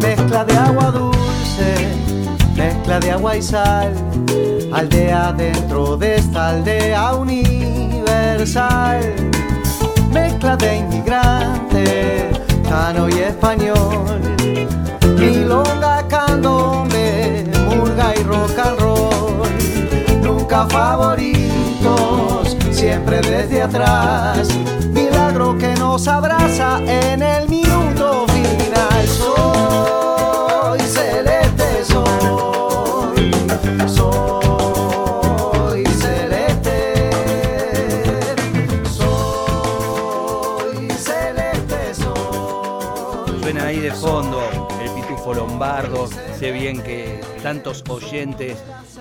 Mezcla 0.00 0.44
de 0.44 0.56
agua 0.56 0.90
dulce, 0.90 1.88
mezcla 2.54 3.00
de 3.00 3.10
agua 3.10 3.36
y 3.36 3.42
sal, 3.42 3.94
aldea 4.72 5.32
dentro 5.32 5.96
de 5.96 6.16
esta 6.16 6.50
aldea 6.50 7.14
universal. 7.14 9.00
Mezcla 10.12 10.56
de 10.56 10.76
inmigrante, 10.76 12.30
cano 12.68 13.08
y 13.08 13.14
español, 13.14 14.20
milonga, 15.18 16.06
candombe, 16.08 17.44
murga 17.66 18.14
y 18.14 18.22
rock 18.24 18.58
and 18.58 18.80
roll 18.80 18.87
favoritos, 20.48 22.56
siempre 22.70 23.20
desde 23.20 23.62
atrás. 23.62 24.48
Milagro 24.90 25.56
que 25.58 25.74
nos 25.74 26.08
abraza 26.08 26.80
en 26.86 27.22
el 27.22 27.46
minuto 27.48 28.26
final. 28.28 29.06
Soy 29.06 30.80
celeste, 30.80 31.84
soy, 31.84 33.30
soy 33.86 35.84
celeste. 35.84 37.10
Soy 38.90 40.88
celeste, 40.90 41.94
soy. 41.94 43.40
Suena 43.42 43.66
ahí 43.66 43.80
de 43.80 43.92
fondo 43.92 44.40
el 44.82 44.90
pitufo 44.90 45.34
lombardo. 45.34 46.08
Sé 46.38 46.52
bien 46.52 46.82
que 46.82 47.20
tantos 47.42 47.84
oyentes 47.88 48.56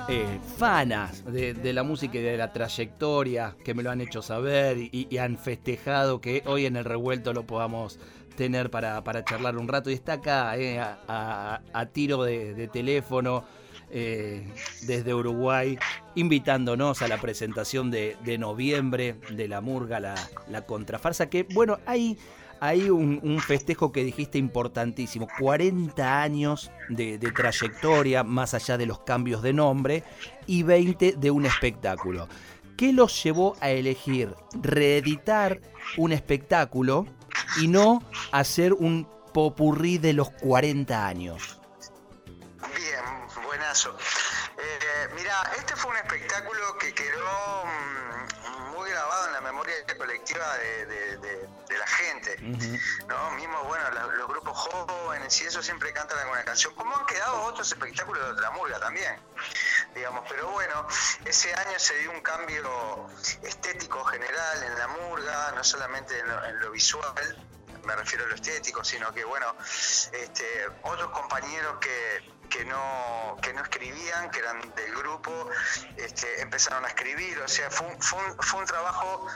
eh, 0.09 0.39
fanas 0.57 1.25
de, 1.25 1.73
la 1.73 1.83
música 1.83 2.17
y 2.17 2.21
de 2.21 2.37
la 2.37 2.53
trayectoria, 2.53 3.57
que 3.63 3.73
me 3.73 3.83
lo 3.83 3.91
han 3.91 3.99
hecho 3.99 4.21
saber 4.21 4.77
y, 4.77 5.17
han 5.17 5.37
festejado 5.37 6.21
que 6.21 6.43
hoy 6.45 6.65
en 6.65 6.77
el 6.77 6.85
revuelto 6.85 7.33
lo 7.33 7.45
podamos 7.45 7.99
tener 8.37 8.69
para, 8.69 9.03
charlar 9.25 9.57
un 9.57 9.67
rato. 9.67 9.89
Y 9.89 9.93
está 9.93 10.13
acá, 10.13 10.57
eh, 10.57 10.79
a, 10.79 11.85
tiro 11.91 12.23
de, 12.23 12.69
teléfono. 12.71 13.43
Eh, 13.89 14.45
desde 14.81 15.13
Uruguay, 15.13 15.79
invitándonos 16.15 17.01
a 17.01 17.07
la 17.07 17.21
presentación 17.21 17.89
de, 17.89 18.17
noviembre 18.37 19.15
de 19.29 19.47
la 19.47 19.61
Murga, 19.61 20.01
la, 20.01 20.15
la 20.49 20.65
contrafarsa, 20.65 21.29
que 21.29 21.43
bueno, 21.53 21.79
hay 21.85 22.17
hay 22.59 22.89
un, 22.89 23.39
festejo 23.39 23.91
que 23.91 24.03
dijiste 24.03 24.37
importantísimo, 24.37 25.27
40 25.39 26.21
años 26.21 26.71
de, 26.89 27.17
trayectoria, 27.35 28.23
más 28.23 28.53
allá 28.53 28.77
de 28.77 28.85
los 28.85 28.99
cambios 28.99 29.41
de 29.41 29.53
nombre, 29.53 30.03
y 30.45 30.63
20 30.63 31.13
de 31.17 31.31
un 31.31 31.45
espectáculo. 31.45 32.27
¿Qué 32.77 32.93
los 32.93 33.23
llevó 33.23 33.55
a 33.59 33.69
elegir 33.69 34.35
reeditar 34.61 35.61
un 35.97 36.11
espectáculo 36.11 37.07
y 37.61 37.67
no 37.67 38.03
hacer 38.31 38.73
un 38.73 39.07
popurrí 39.33 39.97
de 39.97 40.13
los 40.13 40.29
40 40.29 41.07
años? 41.07 41.59
Bien, 42.75 43.45
buenazo. 43.45 43.95
Eh, 44.59 45.09
mira, 45.13 45.51
este 45.55 45.75
fue 45.75 45.91
un 45.91 45.97
espectáculo 45.97 46.77
que 46.79 46.93
quedó 46.93 47.65
mm, 47.65 48.71
muy 48.71 48.89
grabado 48.89 49.27
en 49.27 49.33
la 49.33 49.41
memoria 49.41 49.75
colectiva 49.97 50.57
de, 50.57 51.47
la 51.77 51.87
gente. 51.87 52.37
¿no? 53.07 53.31
Mismo, 53.31 53.63
bueno, 53.65 53.83
los, 53.91 54.27
grupos 54.27 54.57
jóvenes 54.57 55.41
y 55.41 55.45
eso 55.45 55.61
siempre 55.61 55.93
cantan 55.93 56.17
alguna 56.19 56.43
canción. 56.43 56.73
Como 56.73 56.95
han 56.95 57.05
quedado 57.05 57.43
otros 57.43 57.71
espectáculos 57.71 58.23
de 58.23 58.31
otra 58.31 58.49
murga 58.51 58.79
también. 58.79 59.19
Digamos, 59.93 60.25
pero 60.27 60.49
bueno, 60.49 60.87
ese 61.25 61.53
año 61.53 61.77
se 61.77 61.95
dio 61.99 62.11
un 62.11 62.21
cambio 62.21 63.07
estético 63.43 64.03
general 64.05 64.63
en 64.63 64.77
la 64.77 64.87
murga, 64.87 65.51
no 65.51 65.63
solamente 65.63 66.17
en 66.19 66.59
lo 66.59 66.71
visual, 66.71 67.37
me 67.87 67.95
refiero 67.95 68.25
a 68.25 68.27
lo 68.27 68.35
estético, 68.35 68.83
sino 68.83 69.13
que 69.13 69.23
bueno, 69.23 69.55
este, 70.11 70.67
otros 70.83 71.09
compañeros 71.11 71.77
que, 71.79 72.36
que 72.49 72.65
no, 72.65 73.37
que 73.41 73.53
no 73.53 73.61
escribían, 73.61 74.29
que 74.31 74.39
eran 74.39 74.59
del 74.75 74.95
grupo, 74.95 75.49
este, 75.97 76.41
empezaron 76.41 76.83
a 76.85 76.87
escribir, 76.87 77.39
o 77.39 77.47
sea, 77.47 77.69
fue 77.69 77.87
un, 77.87 78.01
fue 78.01 78.59
un, 78.59 78.65
trabajo 78.65 79.27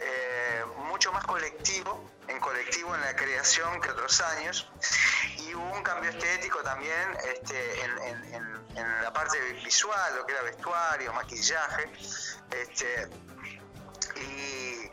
eh, 0.00 0.64
mucho 0.88 1.12
más 1.12 1.24
colectivo, 1.24 2.10
en 2.28 2.38
colectivo 2.40 2.94
en 2.94 3.00
la 3.02 3.14
creación 3.16 3.80
que 3.80 3.90
otros 3.90 4.20
años, 4.20 4.70
y 5.38 5.54
hubo 5.54 5.72
un 5.72 5.82
cambio 5.82 6.10
estético 6.10 6.62
también 6.62 7.16
este, 7.24 7.84
en, 7.84 8.34
en, 8.34 9.02
la 9.02 9.12
parte 9.12 9.38
visual, 9.64 10.16
lo 10.16 10.26
que 10.26 10.32
era 10.32 10.42
vestuario, 10.42 11.12
maquillaje, 11.12 11.88
este, 12.50 13.08
y 14.16 14.90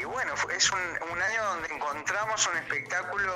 y 0.00 0.04
bueno, 0.04 0.32
es 0.50 0.70
un, 0.70 1.22
año 1.22 1.44
donde 1.44 1.74
encontramos 1.74 2.46
un 2.46 2.56
espectáculo 2.56 3.34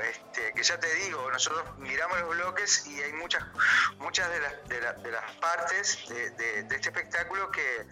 este, 0.00 0.52
que 0.52 0.62
ya 0.62 0.78
te 0.78 0.92
digo, 0.94 1.30
nosotros 1.30 1.78
miramos 1.78 2.20
los 2.20 2.30
bloques 2.30 2.86
y 2.86 3.02
hay 3.02 3.12
muchas 3.12 3.44
muchas 3.98 4.28
de 4.30 4.40
las, 4.40 5.02
de, 5.02 5.10
las 5.10 5.32
partes 5.36 6.08
de, 6.08 6.60
este 6.60 6.76
espectáculo 6.76 7.50
que, 7.50 7.86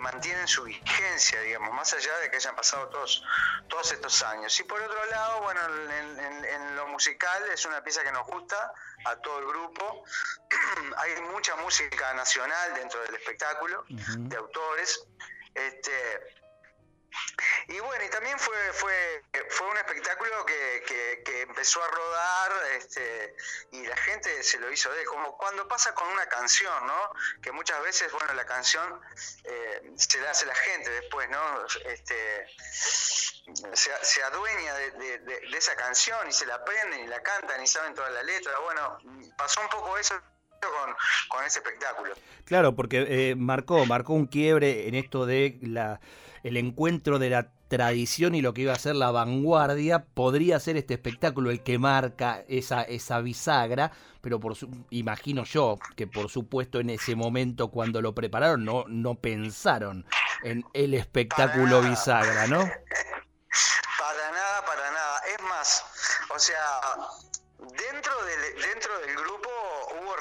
mantienen 0.00 0.46
su 0.46 0.64
vigencia, 0.64 1.40
digamos, 1.40 1.72
más 1.72 1.94
allá 1.94 2.14
de 2.18 2.30
que 2.30 2.36
hayan 2.36 2.54
pasado 2.54 2.88
todos, 2.88 3.24
todos 3.68 3.90
estos 3.90 4.22
años. 4.22 4.58
Y 4.60 4.64
por 4.64 4.80
otro 4.82 5.02
lado, 5.06 5.40
bueno, 5.40 5.60
en, 5.64 6.76
lo 6.76 6.86
musical 6.88 7.42
es 7.50 7.64
una 7.64 7.82
pieza 7.82 8.02
que 8.02 8.12
nos 8.12 8.26
gusta 8.26 8.72
a 9.06 9.16
todo 9.16 9.38
el 9.38 9.46
grupo. 9.46 10.04
hay 10.98 11.22
mucha 11.22 11.56
música 11.56 12.12
nacional 12.12 12.74
dentro 12.74 13.00
del 13.02 13.14
espectáculo, 13.14 13.84
de 13.88 14.36
autores. 14.36 15.06
Este, 15.54 16.43
y 17.68 17.80
bueno, 17.80 18.04
y 18.04 18.08
también 18.08 18.38
fue, 18.38 18.56
fue, 18.72 19.22
fue 19.48 19.68
un 19.68 19.76
espectáculo 19.76 20.44
que, 20.44 21.22
que, 21.24 21.42
empezó 21.42 21.82
a 21.82 21.88
rodar 21.88 22.52
este, 22.76 23.36
y 23.72 23.86
la 23.86 23.96
gente 23.96 24.42
se 24.42 24.58
lo 24.58 24.72
hizo 24.72 24.90
de 24.92 25.04
como 25.04 25.36
cuando 25.36 25.68
pasa 25.68 25.94
con 25.94 26.08
una 26.08 26.26
canción, 26.26 26.86
¿no? 26.86 27.12
Que 27.42 27.52
muchas 27.52 27.80
veces, 27.82 28.10
bueno, 28.12 28.34
la 28.34 28.46
canción 28.46 29.00
eh, 29.44 29.92
se 29.96 30.20
la 30.20 30.30
hace 30.30 30.46
la 30.46 30.54
gente 30.54 30.90
después, 30.90 31.28
¿no? 31.28 31.66
Este, 31.84 32.46
se, 33.74 34.22
adueña 34.22 34.74
de, 34.74 35.40
esa 35.56 35.76
canción 35.76 36.28
y 36.28 36.32
se 36.32 36.46
la 36.46 36.56
aprenden 36.56 37.04
y 37.04 37.06
la 37.06 37.22
cantan 37.22 37.62
y 37.62 37.66
saben 37.66 37.94
toda 37.94 38.10
la 38.10 38.22
letra. 38.22 38.58
Bueno, 38.60 38.98
pasó 39.36 39.60
un 39.60 39.68
poco 39.68 39.96
eso 39.98 40.14
con, 40.60 40.94
con 41.28 41.44
ese 41.44 41.58
espectáculo. 41.58 42.14
Claro, 42.46 42.74
porque 42.74 43.06
eh, 43.08 43.34
marcó, 43.36 43.84
marcó 43.86 44.14
un 44.14 44.26
quiebre 44.26 44.88
en 44.88 44.94
esto 44.94 45.26
de 45.26 45.58
la 45.62 46.00
el 46.44 46.56
encuentro 46.58 47.18
de 47.18 47.30
la 47.30 47.50
tradición 47.68 48.34
y 48.34 48.42
lo 48.42 48.54
que 48.54 48.62
iba 48.62 48.72
a 48.72 48.78
ser 48.78 48.94
la 48.94 49.10
vanguardia, 49.10 50.04
podría 50.04 50.60
ser 50.60 50.76
este 50.76 50.94
espectáculo 50.94 51.50
el 51.50 51.62
que 51.62 51.78
marca 51.78 52.44
esa, 52.46 52.82
esa 52.82 53.20
bisagra, 53.20 53.90
pero 54.20 54.38
por 54.38 54.54
imagino 54.90 55.44
yo 55.44 55.78
que 55.96 56.06
por 56.06 56.30
supuesto 56.30 56.78
en 56.78 56.90
ese 56.90 57.16
momento 57.16 57.68
cuando 57.68 58.00
lo 58.00 58.14
prepararon 58.14 58.64
no, 58.64 58.84
no 58.88 59.16
pensaron 59.16 60.06
en 60.44 60.64
el 60.74 60.94
espectáculo 60.94 61.82
bisagra, 61.82 62.46
¿no? 62.46 62.58
Para 62.58 64.30
nada, 64.30 64.64
para 64.66 64.90
nada. 64.92 65.20
Es 65.36 65.42
más, 65.44 65.84
o 66.34 66.38
sea, 66.38 66.56
dentro 67.58 68.12
del, 68.24 68.62
dentro 68.62 68.98
del 69.00 69.16
grupo 69.16 69.48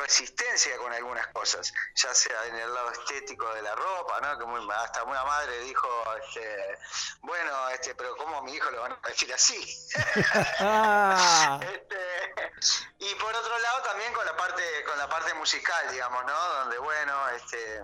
resistencia 0.03 0.77
con 0.77 0.91
algunas 0.93 1.27
cosas, 1.27 1.73
ya 1.95 2.13
sea 2.13 2.45
en 2.47 2.55
el 2.57 2.73
lado 2.73 2.91
estético 2.91 3.51
de 3.53 3.61
la 3.61 3.73
ropa, 3.75 4.19
¿no? 4.21 4.37
Que 4.37 4.45
muy, 4.45 4.69
hasta 4.71 5.03
una 5.03 5.23
madre 5.23 5.59
dijo, 5.59 5.87
este, 6.21 6.77
bueno, 7.21 7.69
este, 7.69 7.95
pero 7.95 8.15
¿cómo 8.17 8.37
a 8.37 8.41
mi 8.41 8.53
hijo 8.53 8.69
lo 8.71 8.81
van 8.81 8.91
a 8.91 9.07
decir 9.07 9.33
así? 9.33 9.55
este, 11.73 12.33
y 12.99 13.15
por 13.15 13.33
otro 13.33 13.59
lado 13.59 13.81
también 13.83 14.13
con 14.13 14.25
la 14.25 14.35
parte, 14.35 14.83
con 14.85 14.97
la 14.97 15.09
parte 15.09 15.33
musical, 15.35 15.91
digamos, 15.91 16.25
¿no? 16.25 16.49
Donde 16.59 16.77
bueno, 16.79 17.29
este, 17.29 17.83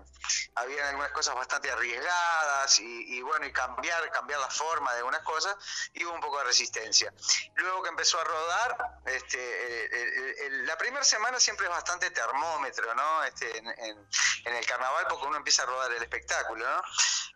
había 0.55 0.89
algunas 0.89 1.12
cosas 1.12 1.36
bastante 1.36 1.71
arriesgadas 1.71 2.79
y, 2.79 3.21
bueno, 3.21 3.45
y 3.45 3.51
cambiar, 3.51 4.12
cambiar 4.12 4.39
la 4.39 4.49
forma 4.49 4.91
de 4.91 4.97
algunas 4.99 5.21
cosas, 5.21 5.55
y 5.93 6.03
hubo 6.05 6.13
un 6.13 6.21
poco 6.21 6.38
de 6.39 6.45
resistencia. 6.45 7.13
Luego 7.55 7.84
que 7.84 7.89
empezó 7.89 8.19
a 8.19 8.23
rodar, 8.23 8.77
este, 9.05 9.39
eh, 9.39 10.49
la 10.65 10.77
primera 10.77 11.03
semana 11.03 11.39
siempre 11.39 11.65
es 11.65 11.71
bastante 11.71 12.09
termómetro, 12.12 12.93
¿no? 12.95 13.24
Este, 13.24 13.58
en, 13.58 14.56
el 14.56 14.65
carnaval, 14.65 15.06
porque 15.10 15.28
uno 15.28 15.38
empieza 15.38 15.63
a 15.63 15.65
rodar 15.65 15.91
el 15.91 16.02
espectáculo, 16.02 16.65
¿no? 16.65 16.82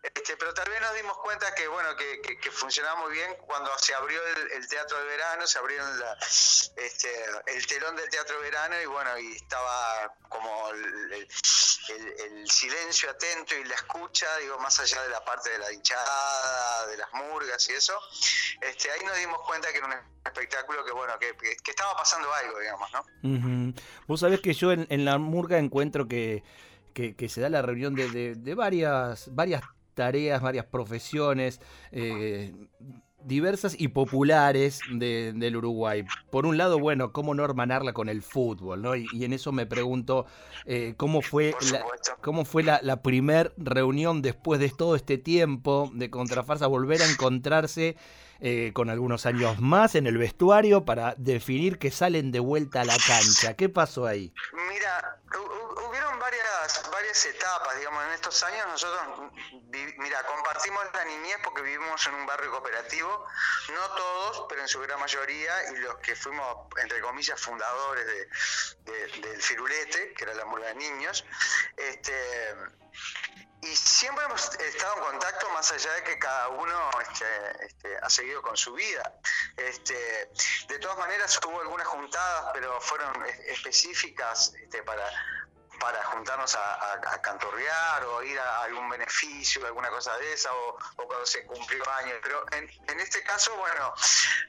Este, 0.04 0.36
pero 0.36 0.54
tal 0.54 0.70
vez 0.70 0.82
nos 0.82 0.94
dimos 0.96 1.18
cuenta 1.20 1.54
que, 1.56 1.68
bueno, 1.68 1.96
que, 1.96 2.52
funcionaba 2.52 3.00
muy 3.02 3.14
bien 3.14 3.36
cuando 3.46 3.72
se 3.78 3.94
abrió 3.94 4.22
el, 4.26 4.68
teatro 4.68 4.98
de 4.98 5.06
verano, 5.06 5.48
se 5.48 5.60
abrió 5.60 5.82
este, 6.76 7.26
el 7.48 7.68
telón 7.68 7.96
del 7.96 8.10
teatro 8.10 8.36
de 8.38 8.42
verano 8.42 8.82
y 8.82 8.86
bueno, 8.86 9.18
y 9.18 9.36
estaba 9.36 10.14
como 10.28 10.70
el, 10.70 11.28
silencio 12.50 13.10
atento 13.10 13.56
y 13.56 13.64
la 13.66 13.76
escucha, 13.76 14.38
digo, 14.38 14.58
más 14.60 14.80
allá 14.80 15.02
de 15.04 15.10
la 15.10 15.24
parte 15.24 15.50
de 15.50 15.60
la 15.60 15.72
hinchada, 15.72 16.88
de 16.88 16.98
las 16.98 17.14
murgas 17.14 17.68
y 17.70 17.74
eso, 17.74 17.98
este, 18.62 18.92
ahí 18.92 19.04
nos 19.06 19.18
dimos 19.18 19.40
cuenta 19.46 19.72
que 19.72 19.78
era 19.78 19.88
un 19.88 19.94
espectáculo 20.26 20.86
que, 20.86 20.92
bueno, 20.92 21.14
que, 21.20 21.36
estaba 21.66 21.96
pasando 21.96 22.34
algo, 22.34 22.60
digamos, 22.60 22.90
¿no? 22.92 23.74
Vos 24.08 24.20
sabés 24.20 24.42
que 24.42 24.54
yo 24.54 24.63
en, 24.72 25.06
la 25.06 25.18
murga 25.18 25.58
encuentro 25.58 26.08
que, 26.08 26.44
que, 26.94 27.30
se 27.30 27.42
da 27.42 27.50
la 27.50 27.62
reunión 27.62 27.96
de, 27.96 28.36
de, 28.36 28.56
varias, 28.56 29.30
varias 29.34 29.64
tareas, 29.94 30.42
varias 30.42 30.66
profesiones. 30.66 31.60
Eh, 31.92 32.54
diversas 33.26 33.76
y 33.80 33.90
populares 33.90 34.82
del 34.92 35.56
Uruguay. 35.56 36.04
Por 36.30 36.46
un 36.46 36.58
lado, 36.58 36.80
bueno, 36.80 37.12
cómo 37.12 37.34
no 37.34 37.44
hermanarla 37.44 37.94
con 37.94 38.10
el 38.10 38.22
fútbol, 38.22 38.82
¿no? 38.82 38.96
Y, 38.96 39.08
en 39.14 39.34
eso 39.34 39.52
me 39.52 39.66
pregunto 39.66 40.26
eh, 40.66 40.94
cómo 40.98 41.22
fue 41.22 41.56
la, 41.72 41.84
cómo 42.22 42.46
fue 42.46 42.64
la, 42.64 42.80
la 42.84 43.02
primer 43.02 43.54
reunión 43.58 44.22
después 44.22 44.60
de 44.60 44.70
todo 44.70 44.96
este 44.96 45.18
tiempo 45.18 45.90
de 45.94 46.10
Contrafarsa, 46.10 46.68
volver 46.68 47.02
a 47.02 47.10
encontrarse 47.10 47.96
eh, 48.46 48.74
con 48.74 48.90
algunos 48.90 49.26
años 49.26 49.58
más 49.62 49.96
en 49.96 50.06
el 50.06 50.18
vestuario 50.18 50.84
para 50.84 51.16
definir 51.18 51.80
que 51.80 51.92
salen 51.92 52.34
de 52.34 52.42
vuelta 52.42 52.82
a 52.82 52.84
la 52.84 52.98
cancha. 52.98 53.54
¿Qué 53.54 53.70
pasó 53.70 54.06
ahí? 54.06 54.34
Mira, 54.52 55.22
hubieron 55.88 56.20
varias, 56.20 56.92
varias 56.92 57.26
etapas, 57.26 57.78
digamos, 57.78 58.04
en 58.04 58.12
estos 58.12 58.44
años 58.44 58.68
nosotros, 58.68 59.32
mira, 59.98 60.22
compartimos 60.24 60.84
la 60.94 61.06
niñez 61.06 61.38
porque 61.42 61.62
vivimos 61.62 62.06
en 62.06 62.16
un 62.16 62.26
barrio 62.26 62.52
cooperativo, 62.52 63.26
no 63.74 63.96
todos, 63.96 64.46
pero 64.50 64.62
en 64.62 64.68
su 64.68 64.82
gran 64.82 65.00
mayoría, 65.00 65.54
y 65.72 65.78
los 65.78 65.96
que 66.00 66.14
fuimos, 66.14 66.68
entre 66.82 67.00
comillas, 67.00 67.40
fundadores 67.40 68.06
de, 68.06 69.22
del 69.22 69.42
Firulete, 69.42 70.14
que 70.16 70.24
era 70.26 70.34
la 70.34 70.44
murga 70.44 70.68
de 70.68 70.76
niños, 70.76 71.24
este 71.78 72.14
y 73.64 73.76
siempre 73.76 74.26
hemos 74.26 74.54
estado 74.56 74.96
en 74.98 75.04
contacto 75.04 75.50
más 75.52 75.72
allá 75.72 75.94
de 75.94 76.04
que 76.04 76.20
cada 76.20 76.50
uno 76.50 76.90
este, 77.02 77.66
este, 77.66 77.98
ha 78.02 78.10
seguido 78.10 78.42
con 78.42 78.58
su 78.58 78.74
vida. 78.74 79.14
Este, 79.56 80.30
de 80.68 80.80
todas 80.80 80.98
maneras 80.98 81.40
hubo 81.46 81.62
algunas 81.62 81.88
juntadas, 81.88 82.52
pero 82.54 82.80
fueron 82.82 83.26
específicas 83.48 84.54
este, 84.62 84.84
para, 84.84 85.10
para 85.80 86.04
juntarnos 86.06 86.56
a, 86.56 87.00
cantorrear 87.22 88.04
o 88.06 88.24
ir 88.24 88.38
a 88.38 88.64
algún 88.64 88.90
beneficio, 88.90 89.66
alguna 89.66 89.90
cosa 89.90 90.16
de 90.18 90.34
esa, 90.34 90.54
o, 90.54 90.78
cuando 90.98 91.26
se 91.26 91.46
cumplió 91.46 91.90
años. 91.92 92.20
Pero 92.22 92.46
en, 92.52 92.70
en, 92.90 93.00
este 93.00 93.24
caso, 93.24 93.56
bueno, 93.56 93.94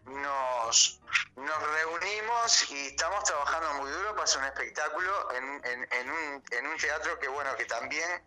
nos, 0.06 1.00
nos 1.36 1.62
reunimos 1.62 2.70
y 2.70 2.88
estamos 2.88 3.22
trabajando 3.22 3.74
muy 3.74 3.92
duro 3.92 4.10
para 4.10 4.24
hacer 4.24 4.40
un 4.40 4.46
espectáculo 4.46 5.32
en, 5.34 5.64
en, 5.64 5.88
en, 5.92 6.10
un, 6.10 6.44
en 6.50 6.66
un 6.66 6.76
teatro 6.78 7.16
que, 7.20 7.28
bueno, 7.28 7.54
que 7.56 7.66
también 7.66 8.24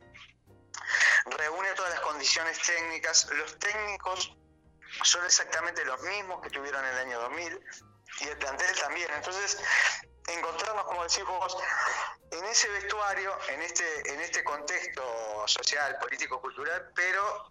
reúne 1.38 1.70
todas 1.74 1.92
las 1.92 2.00
condiciones 2.02 2.60
técnicas. 2.62 3.30
Los 3.32 3.58
técnicos 3.60 4.36
son 5.04 5.26
exactamente 5.26 5.84
los 5.86 6.02
mismos 6.02 6.42
que 6.42 6.50
tuvieron 6.50 6.84
en 6.86 6.92
el 6.92 6.98
año 7.08 7.20
2000 7.22 7.60
y 8.22 8.28
el 8.28 8.38
plantel 8.38 8.76
también. 8.80 9.10
Entonces, 9.16 9.62
encontrarnos, 10.28 10.86
como 10.86 11.04
decís 11.04 11.24
vos, 11.26 11.58
en 12.32 12.46
ese 12.46 12.70
vestuario, 12.70 13.32
en 13.50 13.62
este, 13.62 14.14
en 14.14 14.20
este 14.22 14.44
contexto 14.44 15.04
social, 15.48 15.98
político, 16.00 16.42
cultural, 16.42 16.92
pero 16.96 17.50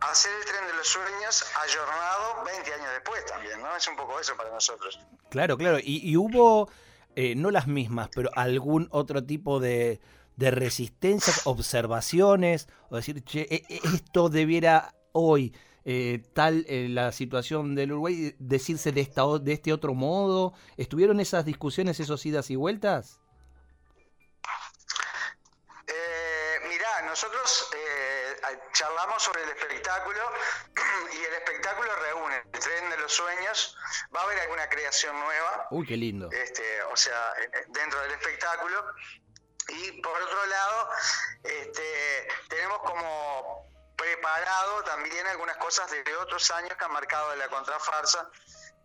hacer 0.00 0.32
el 0.38 0.44
tren 0.44 0.66
de 0.66 0.72
los 0.74 0.88
sueños 0.88 1.44
ayornado 1.62 2.44
20 2.44 2.74
años 2.74 2.90
después 2.92 3.24
también, 3.26 3.60
¿no? 3.60 3.76
Es 3.76 3.86
un 3.86 3.96
poco 3.96 4.18
eso 4.18 4.36
para 4.36 4.50
nosotros. 4.50 4.98
Claro, 5.30 5.56
claro. 5.56 5.78
Y, 5.82 6.16
hubo, 6.16 6.70
eh, 7.16 7.34
no 7.36 7.50
las 7.50 7.66
mismas, 7.66 8.08
pero 8.14 8.30
algún 8.34 8.88
otro 8.90 9.22
tipo 9.24 9.60
de 9.60 10.00
de 10.40 10.50
resistencias, 10.50 11.42
observaciones, 11.44 12.66
o 12.88 12.96
decir, 12.96 13.22
che, 13.24 13.42
e, 13.42 13.62
e, 13.68 13.80
esto 13.94 14.30
debiera 14.30 14.94
hoy, 15.12 15.54
eh, 15.84 16.22
tal 16.32 16.64
eh, 16.66 16.88
la 16.88 17.12
situación 17.12 17.74
del 17.74 17.92
Uruguay, 17.92 18.34
decirse 18.38 18.90
de, 18.90 19.02
esta, 19.02 19.22
de 19.38 19.52
este 19.52 19.70
otro 19.70 19.92
modo. 19.92 20.54
¿Estuvieron 20.78 21.20
esas 21.20 21.44
discusiones, 21.44 22.00
esos 22.00 22.24
idas 22.24 22.48
y 22.48 22.56
vueltas? 22.56 23.20
Eh, 25.86 26.56
mirá, 26.70 27.02
nosotros 27.06 27.70
charlamos 28.72 29.22
sobre 29.22 29.42
el 29.42 29.50
espectáculo 29.50 30.20
y 31.12 31.22
el 31.22 31.34
espectáculo 31.34 31.90
reúne 31.96 32.36
el 32.50 32.60
tren 32.60 32.88
de 32.88 32.96
los 32.96 33.12
sueños. 33.12 33.76
Va 34.16 34.20
a 34.20 34.24
haber 34.24 34.40
alguna 34.40 34.66
creación 34.70 35.20
nueva. 35.20 35.68
Uy, 35.70 35.86
qué 35.86 35.98
lindo. 35.98 36.30
Este, 36.32 36.82
o 36.84 36.96
sea, 36.96 37.34
dentro 37.68 38.00
del 38.00 38.12
espectáculo. 38.12 38.86
Y 39.70 39.92
por 40.02 40.20
otro 40.20 40.46
lado, 40.46 40.90
este, 41.44 42.28
tenemos 42.48 42.78
como 42.80 43.70
preparado 43.96 44.82
también 44.84 45.26
algunas 45.26 45.56
cosas 45.58 45.90
de 45.90 46.16
otros 46.16 46.50
años 46.52 46.76
que 46.76 46.84
han 46.84 46.92
marcado 46.92 47.34
la 47.36 47.48
contrafarsa, 47.48 48.30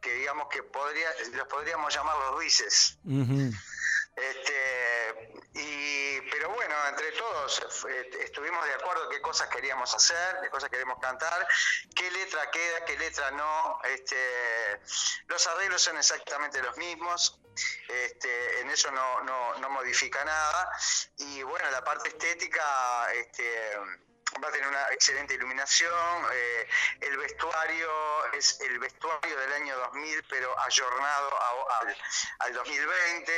que 0.02 0.13
digamos 0.13 0.48
que 0.50 0.62
podría, 0.63 1.10
los 1.34 1.48
podríamos 1.48 1.93
llamar 1.93 2.17
los 2.17 2.32
Luises. 2.34 2.98
Este, 4.15 5.34
y, 5.54 6.21
pero 6.32 6.50
bueno, 6.52 6.76
entre 6.88 7.12
todos 7.13 7.86
eh, 7.89 8.10
estuvimos 8.21 8.65
de 8.65 8.74
acuerdo 8.74 9.10
qué 9.10 9.19
cosas 9.21 9.50
queríamos 9.50 9.93
hacer, 9.93 10.38
qué 10.41 10.50
cosas 10.50 10.69
queremos 10.69 11.00
cantar, 11.00 11.45
qué 11.93 12.10
letra 12.12 12.50
queda, 12.50 12.86
qué 12.86 12.98
letra 12.98 13.32
no. 13.32 13.80
Este, 13.84 14.15
los 15.28 15.45
arreglos 15.48 15.82
son 15.82 15.98
exactamente 15.98 16.62
los 16.62 16.78
mismos, 16.78 17.39
este, 17.88 18.62
en 18.62 18.70
eso 18.70 18.91
no, 18.91 19.22
no, 19.24 19.58
no 19.58 19.70
modifica 19.70 20.24
nada. 20.24 20.70
Y 21.18 21.44
bueno, 21.44 21.70
la 21.72 21.84
parte 21.84 22.10
estética, 22.10 22.63
este, 23.13 23.78
va 24.43 24.50
a 24.50 24.52
tener 24.52 24.67
una 24.67 24.84
excelente 24.91 25.34
iluminación, 25.34 26.26
eh, 26.34 26.67
el 27.02 27.17
vestuario 27.17 27.89
es 28.34 28.60
el 28.62 28.80
vestuario 28.80 29.39
del 29.39 29.54
año 29.54 29.78
2000, 29.78 30.24
pero 30.30 30.60
ayornado 30.60 31.30
al, 32.39 32.54
2020, 32.54 33.32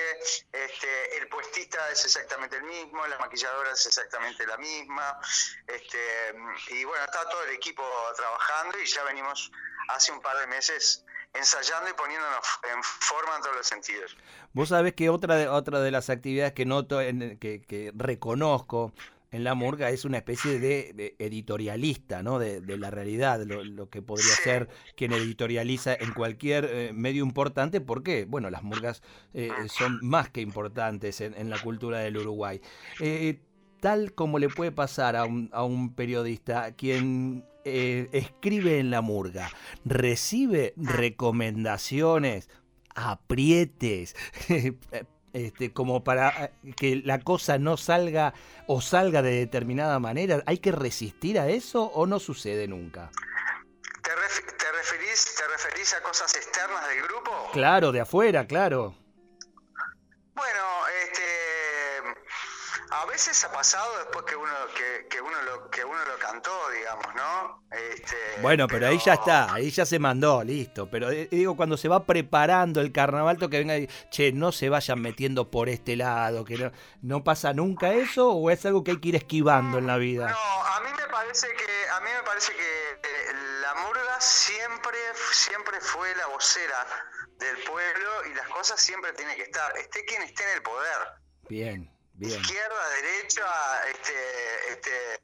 este, 0.52 1.18
el 1.18 1.28
puestista 1.28 1.90
es 1.92 2.06
exactamente 2.06 2.58
el 2.58 2.64
mismo, 2.64 3.06
la 3.08 3.18
maquilladora 3.20 3.72
es 3.72 3.86
exactamente 3.86 4.46
la 4.48 4.58
misma, 4.58 5.20
este, 5.68 6.34
y 6.70 6.84
bueno, 6.84 7.06
está 7.06 7.28
todo 7.30 7.44
el 7.44 7.52
equipo 7.52 7.84
trabajando 8.16 8.80
y 8.80 8.86
ya 8.86 9.04
venimos 9.04 9.52
hace 9.90 10.12
un 10.12 10.22
par 10.22 10.38
de 10.38 10.48
meses 10.48 11.06
ensayando 11.34 11.90
y 11.90 11.94
poniéndonos 11.94 12.40
en 12.74 12.84
forma 12.84 13.36
en 13.36 13.42
todos 13.42 13.56
los 13.56 13.68
sentidos. 13.68 14.18
Vos 14.54 14.70
sabés 14.70 14.94
que 14.94 15.10
otra 15.10 15.36
de, 15.36 15.48
otra 15.48 15.80
de 15.82 15.92
las 15.92 16.10
actividades 16.10 16.54
que 16.54 16.66
noto, 16.66 17.00
que, 17.00 17.64
que 17.68 17.92
reconozco, 17.96 18.94
en 19.32 19.44
la 19.44 19.56
murga 19.56 19.90
es 19.90 20.06
una 20.06 20.18
especie 20.18 20.60
de, 20.60 21.16
editorialista, 21.20 22.24
¿no? 22.24 22.40
De, 22.40 22.62
la 22.78 22.92
realidad, 22.92 23.44
lo, 23.46 23.90
que 23.90 24.02
podría 24.02 24.34
ser 24.44 24.70
quien 24.96 25.12
editorializa 25.12 25.94
en 25.96 26.14
cualquier 26.14 26.66
eh, 26.66 26.92
medio 26.94 27.24
importante, 27.24 27.82
porque, 27.82 28.26
bueno, 28.26 28.50
las 28.50 28.64
murgas 28.64 29.02
eh, 29.34 29.50
son 29.68 30.00
más 30.02 30.30
que 30.30 30.42
importantes 30.42 31.22
en, 31.22 31.50
la 31.50 31.60
cultura 31.60 32.00
del 32.00 32.18
Uruguay. 32.18 32.62
Eh, 33.00 33.42
tal 33.80 34.14
como 34.14 34.40
le 34.40 34.50
puede 34.50 34.72
pasar 34.72 35.16
a 35.16 35.26
un, 35.26 35.50
a 35.52 35.64
un 35.64 35.94
periodista, 35.94 36.72
quien 36.72 37.46
escribe 37.66 38.80
en 38.80 38.92
la 38.92 39.02
murga, 39.02 39.50
recibe 39.84 40.74
recomendaciones, 40.78 42.50
aprietes, 42.96 44.16
este, 45.34 45.74
como 45.74 46.04
para 46.04 46.46
eh, 46.46 46.74
que 46.76 47.02
la 47.04 47.20
cosa 47.20 47.58
no 47.58 47.78
salga 47.78 48.34
o 48.68 48.82
salga 48.82 49.22
de 49.22 49.32
determinada 49.32 50.00
manera? 50.00 50.44
¿Hay 50.46 50.60
que 50.60 50.72
resistir 50.72 51.40
a 51.40 51.48
eso 51.48 51.84
o 51.84 52.06
no 52.06 52.20
sucede 52.20 52.68
nunca? 52.68 53.12
¿Te, 54.04 54.16
referís, 54.16 55.36
¿Te 55.36 55.48
referís 55.48 55.94
a 55.94 56.02
cosas 56.02 56.36
externas 56.36 56.88
del 56.90 57.04
grupo? 57.04 57.32
Claro, 57.54 57.92
de 57.92 58.02
afuera, 58.02 58.48
claro. 58.48 58.96
Bueno, 60.34 60.62
a 63.02 63.06
veces 63.06 63.44
ha 63.44 63.52
pasado 63.52 63.98
después 64.00 64.26
que 64.26 64.36
uno 64.36 64.52
que, 65.10 65.22
uno 65.22 65.42
lo 65.44 65.70
que 65.70 65.84
uno 65.84 66.04
lo 66.06 66.18
cantó 66.18 66.52
digamos 66.72 67.06
no 67.16 67.64
este, 67.72 68.16
bueno 68.42 68.68
pero, 68.68 68.88
ahí 68.88 68.98
ya 68.98 69.14
está 69.14 69.54
ahí 69.54 69.70
ya 69.70 69.86
se 69.86 70.00
mandó 70.00 70.44
listo. 70.44 70.90
Pero 70.90 71.12
eh, 71.12 71.28
digo 71.30 71.56
cuando 71.56 71.78
se 71.78 71.88
va 71.88 72.06
preparando 72.06 72.82
el 72.82 72.92
carnaval 72.92 73.38
que 73.38 73.48
venga 73.48 73.78
y, 73.78 73.88
che 74.10 74.32
no 74.32 74.52
se 74.52 74.70
vayan 74.70 75.02
metiendo 75.02 75.52
por 75.52 75.70
este 75.70 75.96
lado 75.96 76.44
que 76.44 76.58
no, 76.58 76.72
no 77.02 77.24
pasa 77.24 77.54
nunca 77.54 77.94
eso 77.94 78.32
o 78.32 78.50
es 78.50 78.66
algo 78.66 78.84
que 78.84 78.92
hay 78.92 79.00
que 79.00 79.10
ir 79.10 79.16
esquivando 79.16 79.78
en 79.78 79.86
la 79.86 79.98
vida 79.98 80.30
no 80.30 80.64
a 80.64 80.80
mí 80.82 80.90
me 80.98 81.08
parece 81.08 81.48
que 81.54 81.90
a 81.90 82.00
mí 82.00 82.10
me 82.12 82.24
parece 82.24 82.54
que 82.54 82.90
eh, 82.94 83.34
la 83.62 83.76
murga 83.76 84.20
siempre 84.20 84.98
siempre 85.32 85.80
fue 85.82 86.16
la 86.16 86.28
vocera 86.28 86.88
del 87.38 87.58
pueblo 87.64 88.10
y 88.32 88.34
las 88.34 88.48
cosas 88.48 88.82
siempre 88.82 89.14
tienen 89.14 89.36
que 89.36 89.44
estar 89.44 89.78
esté 89.78 90.04
quien 90.06 90.24
esté 90.24 90.44
en 90.44 90.50
el 90.58 90.64
poder. 90.64 90.98
Bien 91.50 91.97
Izquierda, 92.20 92.90
derecha, 92.90 93.90
este, 93.90 94.72
este, 94.74 95.22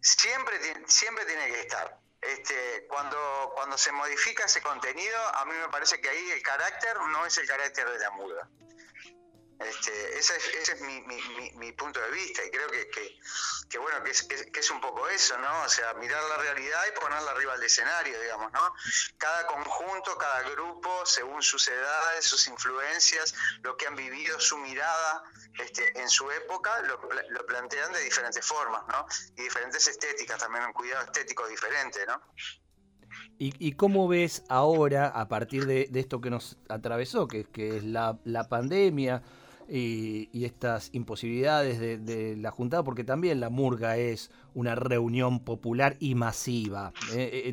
siempre, 0.00 0.58
siempre 0.86 1.24
tiene 1.24 1.46
que 1.46 1.60
estar. 1.60 1.98
Este, 2.20 2.86
cuando, 2.88 3.52
cuando 3.54 3.78
se 3.78 3.92
modifica 3.92 4.44
ese 4.44 4.60
contenido, 4.60 5.16
a 5.34 5.44
mí 5.46 5.52
me 5.54 5.68
parece 5.68 6.00
que 6.00 6.08
ahí 6.08 6.30
el 6.32 6.42
carácter 6.42 6.96
no 7.08 7.24
es 7.24 7.38
el 7.38 7.46
carácter 7.46 7.88
de 7.88 7.98
la 7.98 8.10
muda. 8.10 8.48
Este, 9.58 10.18
ese 10.18 10.36
es, 10.36 10.80
mi, 10.82 11.00
mi, 11.00 11.50
mi, 11.56 11.72
punto 11.72 12.00
de 12.00 12.10
vista 12.12 12.44
y 12.44 12.50
creo 12.50 12.68
que, 12.68 12.88
que, 13.68 13.78
bueno, 13.78 14.04
que 14.04 14.12
es, 14.12 14.22
que 14.22 14.60
es, 14.60 14.70
un 14.70 14.80
poco 14.80 15.08
eso, 15.08 15.36
¿no? 15.38 15.62
O 15.62 15.68
sea, 15.68 15.94
mirar 15.94 16.22
la 16.28 16.36
realidad 16.36 16.80
y 16.88 17.00
ponerla 17.00 17.32
arriba 17.32 17.54
del 17.54 17.64
escenario, 17.64 18.20
digamos, 18.20 18.52
¿no? 18.52 18.72
Cada 19.16 19.48
conjunto, 19.48 20.16
cada 20.16 20.42
grupo, 20.50 21.04
según 21.04 21.42
sus 21.42 21.66
edades, 21.66 22.24
sus 22.24 22.46
influencias, 22.46 23.34
lo 23.62 23.76
que 23.76 23.88
han 23.88 23.96
vivido, 23.96 24.38
su 24.38 24.58
mirada 24.58 25.24
este, 25.58 26.00
en 26.00 26.08
su 26.08 26.30
época, 26.30 26.80
lo, 26.82 27.00
lo 27.30 27.46
plantean 27.46 27.92
de 27.92 28.00
diferentes 28.04 28.46
formas, 28.46 28.82
¿no? 28.86 29.06
Y 29.36 29.42
diferentes 29.42 29.88
estéticas, 29.88 30.38
también 30.38 30.66
un 30.66 30.72
cuidado 30.72 31.04
estético 31.04 31.48
diferente, 31.48 32.06
¿no? 32.06 32.22
¿Y, 33.38 33.54
¿Y, 33.58 33.72
cómo 33.72 34.06
ves 34.06 34.44
ahora, 34.48 35.08
a 35.08 35.28
partir 35.28 35.66
de, 35.66 35.88
de 35.90 36.00
esto 36.00 36.20
que 36.20 36.30
nos 36.30 36.56
atravesó, 36.68 37.26
que, 37.26 37.44
que 37.44 37.78
es 37.78 37.84
la, 37.84 38.18
la 38.24 38.48
pandemia, 38.48 39.22
y, 39.68 40.44
estas 40.44 40.90
imposibilidades 40.92 41.78
de, 41.78 42.36
la 42.36 42.50
juntada, 42.50 42.82
porque 42.82 43.04
también 43.04 43.40
la 43.40 43.50
murga 43.50 43.96
es 43.96 44.30
una 44.54 44.74
reunión 44.74 45.40
popular 45.44 45.96
y 46.00 46.14
masiva. 46.14 46.92
Eh, 47.12 47.52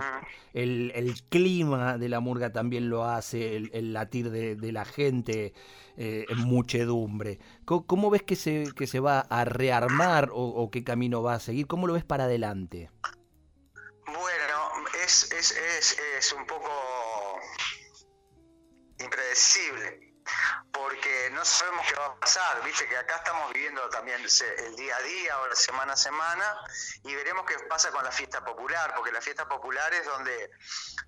eh, 0.53 0.91
el, 0.93 1.15
clima 1.29 1.97
de 1.97 2.09
la 2.09 2.19
murga 2.19 2.51
también 2.51 2.89
lo 2.89 3.05
hace, 3.05 3.55
el, 3.55 3.93
latir 3.93 4.29
de, 4.29 4.71
la 4.71 4.85
gente 4.85 5.53
eh, 5.97 6.25
en 6.29 6.39
muchedumbre. 6.39 7.39
¿Cómo, 7.65 8.09
ves 8.09 8.23
que 8.23 8.35
se, 8.35 8.65
que 8.75 8.87
se 8.87 8.99
va 8.99 9.19
a 9.19 9.43
rearmar 9.45 10.29
o, 10.31 10.69
qué 10.71 10.83
camino 10.83 11.21
va 11.21 11.35
a 11.35 11.39
seguir? 11.39 11.67
¿Cómo 11.67 11.87
lo 11.87 11.93
ves 11.93 12.05
para 12.05 12.25
adelante? 12.25 12.89
Bueno, 14.05 14.87
es, 15.03 15.31
es, 15.33 15.51
es, 15.51 15.97
es 16.17 16.33
un 16.33 16.45
poco 16.45 16.69
impredecible 18.99 20.04
porque 20.71 21.29
no 21.31 21.45
sabemos 21.45 21.85
qué 21.87 21.95
va 21.95 22.05
a 22.07 22.15
pasar, 22.19 22.63
viste 22.63 22.87
que 22.87 22.97
acá 22.97 23.17
estamos 23.17 23.53
viviendo 23.53 23.87
también 23.89 24.21
el 24.21 24.75
día 24.75 24.95
a 24.95 25.01
día, 25.01 25.33
ahora 25.35 25.55
semana 25.55 25.93
a 25.93 25.97
semana, 25.97 26.57
y 27.03 27.15
veremos 27.15 27.45
qué 27.45 27.57
pasa 27.69 27.91
con 27.91 28.03
la 28.03 28.11
fiesta 28.11 28.43
popular, 28.43 28.93
porque 28.95 29.11
la 29.11 29.21
fiesta 29.21 29.47
popular 29.47 29.93
es 29.93 30.05
donde 30.05 30.51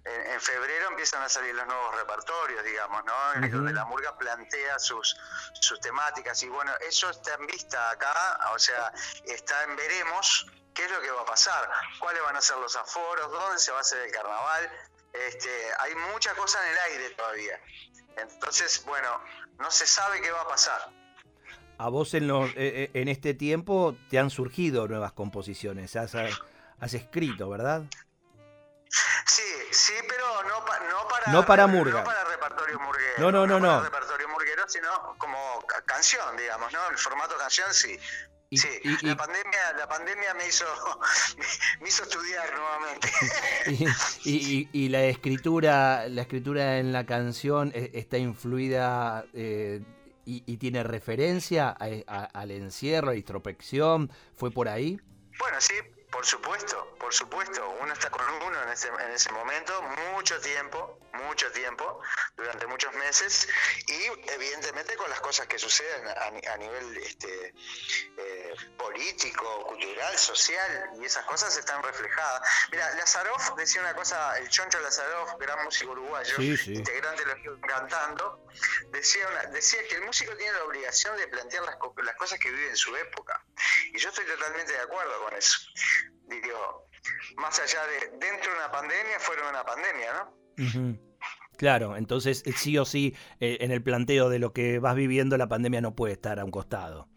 en, 0.05 0.41
febrero 0.41 0.89
empiezan 0.89 1.21
a 1.23 1.29
salir 1.29 1.53
los 1.55 1.65
nuevos 1.65 1.95
repertorios, 1.95 2.63
digamos, 2.63 3.03
¿no? 3.05 3.13
Donde 3.49 3.73
la 3.73 3.85
murga 3.85 4.17
plantea 4.17 4.79
sus, 4.79 5.17
sus 5.59 5.79
temáticas, 5.81 6.41
y 6.43 6.49
bueno, 6.49 6.71
eso 6.87 7.09
está 7.09 7.33
en 7.35 7.47
vista 7.47 7.89
acá, 7.89 8.51
o 8.53 8.59
sea, 8.59 8.91
está 9.25 9.63
en 9.63 9.75
veremos 9.75 10.45
qué 10.73 10.85
es 10.85 10.91
lo 10.91 11.01
que 11.01 11.09
va 11.11 11.21
a 11.21 11.25
pasar, 11.25 11.69
cuáles 11.99 12.21
van 12.21 12.35
a 12.35 12.41
ser 12.41 12.57
los 12.57 12.75
aforos, 12.75 13.31
dónde 13.31 13.59
se 13.59 13.71
va 13.71 13.79
a 13.79 13.81
hacer 13.81 13.99
el 13.99 14.11
carnaval, 14.11 14.71
este, 15.11 15.49
hay 15.79 15.95
mucha 15.95 16.33
cosa 16.35 16.63
en 16.63 16.71
el 16.71 16.77
aire 16.77 17.09
todavía. 17.11 17.59
Entonces, 18.17 18.83
bueno, 18.85 19.09
no 19.59 19.71
se 19.71 19.85
sabe 19.85 20.21
qué 20.21 20.31
va 20.31 20.41
a 20.41 20.47
pasar. 20.47 20.89
A 21.77 21.89
vos 21.89 22.13
en, 22.13 22.27
los, 22.27 22.49
eh, 22.51 22.53
eh, 22.55 22.91
en 22.93 23.07
este 23.07 23.33
tiempo 23.33 23.95
te 24.09 24.17
han 24.17 24.29
surgido 24.29 24.87
nuevas 24.87 25.11
composiciones, 25.11 25.95
has, 25.95 26.15
has 26.15 26.93
escrito, 26.93 27.49
¿verdad? 27.49 27.83
Sí, 29.25 29.43
sí, 29.71 29.93
pero 30.07 30.43
no, 30.43 30.59
no 30.59 30.65
para 30.65 31.31
no 31.31 31.45
para 31.45 31.67
murga. 31.67 31.99
No 31.99 32.03
para 32.03 32.23
repertorio 32.23 32.79
murguero. 32.79 33.13
No, 33.19 33.31
no, 33.31 33.45
no, 33.45 33.59
no. 33.59 33.83
repertorio 33.83 34.29
murguero, 34.29 34.63
sino 34.67 34.89
como 35.17 35.63
canción, 35.85 36.35
digamos, 36.37 36.71
¿no? 36.71 36.89
El 36.89 36.97
formato 36.97 37.37
canción 37.37 37.71
sí. 37.73 37.99
Sí, 38.51 38.67
la, 39.01 39.17
pandemia, 39.17 39.73
la 39.77 39.87
pandemia 39.87 40.33
me 40.35 40.47
hizo, 40.47 40.65
me 41.81 41.89
hizo 41.89 42.03
estudiar 42.03 42.49
nuevamente. 42.55 43.09
y, 44.25 44.69
y, 44.71 44.89
la 44.89 45.03
escritura, 45.03 46.07
la 46.07 46.21
escritura 46.21 46.79
en 46.79 46.93
la 46.93 47.05
canción 47.05 47.71
eh, 47.75 47.91
está 47.93 48.17
influida 48.17 49.25
eh, 49.33 49.81
y, 50.25 50.57
tiene 50.57 50.83
referencia 50.83 51.69
al 51.69 52.51
encierro, 52.51 53.09
a 53.09 53.11
la 53.11 53.17
introspección, 53.17 54.11
¿fue 54.35 54.51
por 54.51 54.67
ahí? 54.67 54.99
Bueno, 55.39 55.57
sí, 55.59 55.75
por 56.17 56.25
supuesto, 56.25 56.95
por 56.99 57.13
supuesto. 57.13 57.69
Uno 57.79 57.93
está 57.93 58.09
con 58.09 58.27
uno 58.27 58.63
en 58.63 58.69
ese, 58.69 58.87
en 58.87 59.11
ese 59.11 59.31
momento, 59.31 59.79
mucho 60.15 60.41
tiempo, 60.41 60.97
mucho 61.13 61.51
tiempo, 61.51 62.01
durante 62.35 62.65
muchos 62.65 62.91
meses, 62.95 63.47
y 63.85 64.31
evidentemente 64.31 64.95
con 64.95 65.11
las 65.11 65.21
cosas 65.21 65.45
que 65.45 65.59
suceden 65.59 66.07
a, 66.07 66.57
nivel 66.57 66.97
este, 66.97 67.53
eh, 68.17 68.55
político, 68.79 69.67
cultural, 69.67 70.17
social, 70.17 70.89
y 70.99 71.05
esas 71.05 71.23
cosas 71.25 71.55
están 71.55 71.83
reflejadas. 71.83 72.41
Mira, 72.71 72.95
Lazaroff 72.95 73.55
decía 73.55 73.81
una 73.81 73.93
cosa, 73.93 74.39
el 74.39 74.49
Choncho 74.49 74.79
Lazaroff, 74.79 75.37
gran 75.37 75.63
músico 75.65 75.91
uruguayo, 75.91 76.35
integrante 76.39 77.25
de 77.25 77.35
los 77.35 77.59
cantando, 77.61 78.43
decía, 78.89 79.27
decía 79.51 79.87
que 79.87 79.97
el 79.97 80.01
músico 80.01 80.35
tiene 80.35 80.53
la 80.53 80.63
obligación 80.63 81.15
de 81.15 81.27
plantear 81.27 81.63
las, 81.63 81.77
las 82.03 82.15
cosas 82.15 82.39
que 82.39 82.49
vive 82.49 82.69
en 82.69 82.77
su 82.77 82.95
época. 82.95 83.39
Y 83.93 83.97
yo 83.97 84.09
estoy 84.09 84.25
totalmente 84.25 84.73
de 84.73 84.79
acuerdo 84.79 85.11
con 85.23 85.33
eso. 85.35 85.59
Digo, 86.27 86.89
más 87.37 87.59
allá 87.59 87.85
de 87.87 88.17
dentro 88.17 88.51
de 88.51 88.57
una 88.57 88.71
pandemia, 88.71 89.19
fuera 89.19 89.49
una 89.49 89.63
pandemia, 89.63 90.13
¿no? 90.13 91.07
Claro, 91.57 91.97
entonces 91.97 92.43
eh, 92.45 92.53
sí 92.55 92.77
o 92.77 92.85
sí, 92.85 93.15
eh, 93.39 93.57
en 93.61 93.71
el 93.71 93.81
planteo 93.81 94.29
de 94.29 94.39
lo 94.39 94.53
que 94.53 94.79
vas 94.79 94.95
viviendo, 94.95 95.37
la 95.37 95.47
pandemia 95.47 95.81
no 95.81 95.95
puede 95.95 96.13
estar 96.13 96.39
a 96.39 96.45
un 96.45 96.51
costado. 96.51 97.09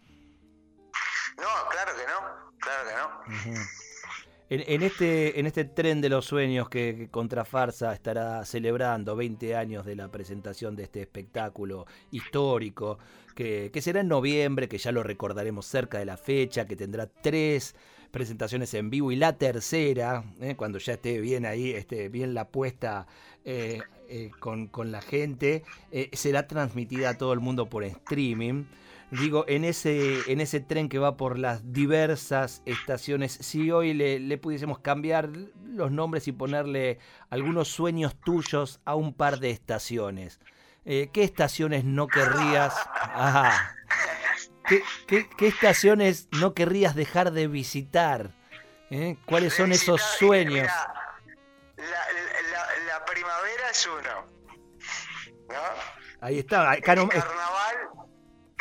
No, 1.37 1.69
claro 1.71 1.93
que 1.95 2.07
no, 2.07 2.59
claro 2.59 2.89
que 2.89 3.55
no. 3.55 3.61
en, 4.49 4.83
este, 4.83 5.39
en 5.39 5.47
este 5.47 5.65
tren 5.65 6.01
de 6.01 6.09
los 6.09 6.25
sueños 6.25 6.71
que, 6.71 7.09
Contrafarsa 7.11 7.93
estará 7.93 8.45
celebrando 8.47 9.15
20 9.15 9.55
años 9.57 9.85
de 9.85 9.95
la 9.95 10.11
presentación 10.11 10.75
de 10.75 10.85
este 10.85 11.03
espectáculo 11.03 11.87
histórico, 12.11 12.99
que, 13.73 13.81
será 13.81 14.01
en 14.01 14.09
noviembre, 14.09 14.69
que 14.69 14.77
ya 14.77 14.93
lo 14.93 15.03
recordaremos 15.03 15.65
cerca 15.65 15.99
de 15.99 16.05
la 16.05 16.19
fecha, 16.19 16.67
que 16.67 16.77
tendrá 16.77 17.07
tres 17.07 17.75
presentaciones 18.11 18.75
en 18.75 18.91
vivo 18.91 19.13
y 19.13 19.17
la 19.17 19.39
tercera, 19.39 20.25
eh, 20.41 20.57
cuando 20.57 20.79
ya 20.79 20.95
esté 20.95 21.21
bien 21.21 21.47
ahí, 21.47 21.71
esté 21.71 22.11
bien 22.11 22.35
la 22.35 22.49
puesta 22.49 23.07
eh, 23.45 23.81
eh, 24.11 24.31
con, 24.41 24.67
con, 24.67 24.93
la 24.93 25.01
gente, 25.01 25.63
será 26.13 26.47
transmitida 26.49 27.11
a 27.11 27.15
todo 27.17 27.33
el 27.33 27.41
mundo 27.41 27.67
por 27.71 27.83
streaming. 27.85 28.65
Digo, 29.11 29.47
en 29.49 29.65
ese, 29.65 30.19
en 30.31 30.41
ese 30.41 30.61
tren 30.61 30.89
que 30.89 30.99
va 30.99 31.17
por 31.17 31.39
las 31.39 31.73
diversas 31.73 32.63
estaciones, 32.67 33.33
si 33.33 33.71
hoy 33.71 33.95
le 33.95 34.39
pudiésemos 34.39 34.81
cambiar 34.81 35.31
los 35.65 35.91
nombres 35.91 36.29
y 36.29 36.33
ponerle 36.33 36.99
algunos 37.31 37.69
sueños 37.69 38.15
tuyos 38.23 38.81
a 38.85 38.95
un 38.95 39.15
par 39.15 39.41
de 39.41 39.51
estaciones, 39.51 40.41
¿qué 40.85 41.25
estaciones 41.25 41.85
no 41.85 42.07
querrías? 42.09 42.75
Ajá. 43.01 43.77
¿Qué, 45.07 45.27
estaciones 45.41 46.29
no 46.33 46.55
querrías 46.55 46.95
dejar 46.95 47.33
de 47.33 47.49
visitar? 47.49 48.31
¿Eh? 48.91 49.17
¿Cuáles 49.27 49.55
son 49.55 49.73
esos 49.73 50.01
sueños? 50.01 50.71
la, 51.77 53.05
primavera 53.05 53.71
es 53.71 53.87
uno. 53.87 54.27
Ahí 56.21 56.39
está. 56.39 56.75
el, 56.75 56.83
carnaval, 56.83 57.11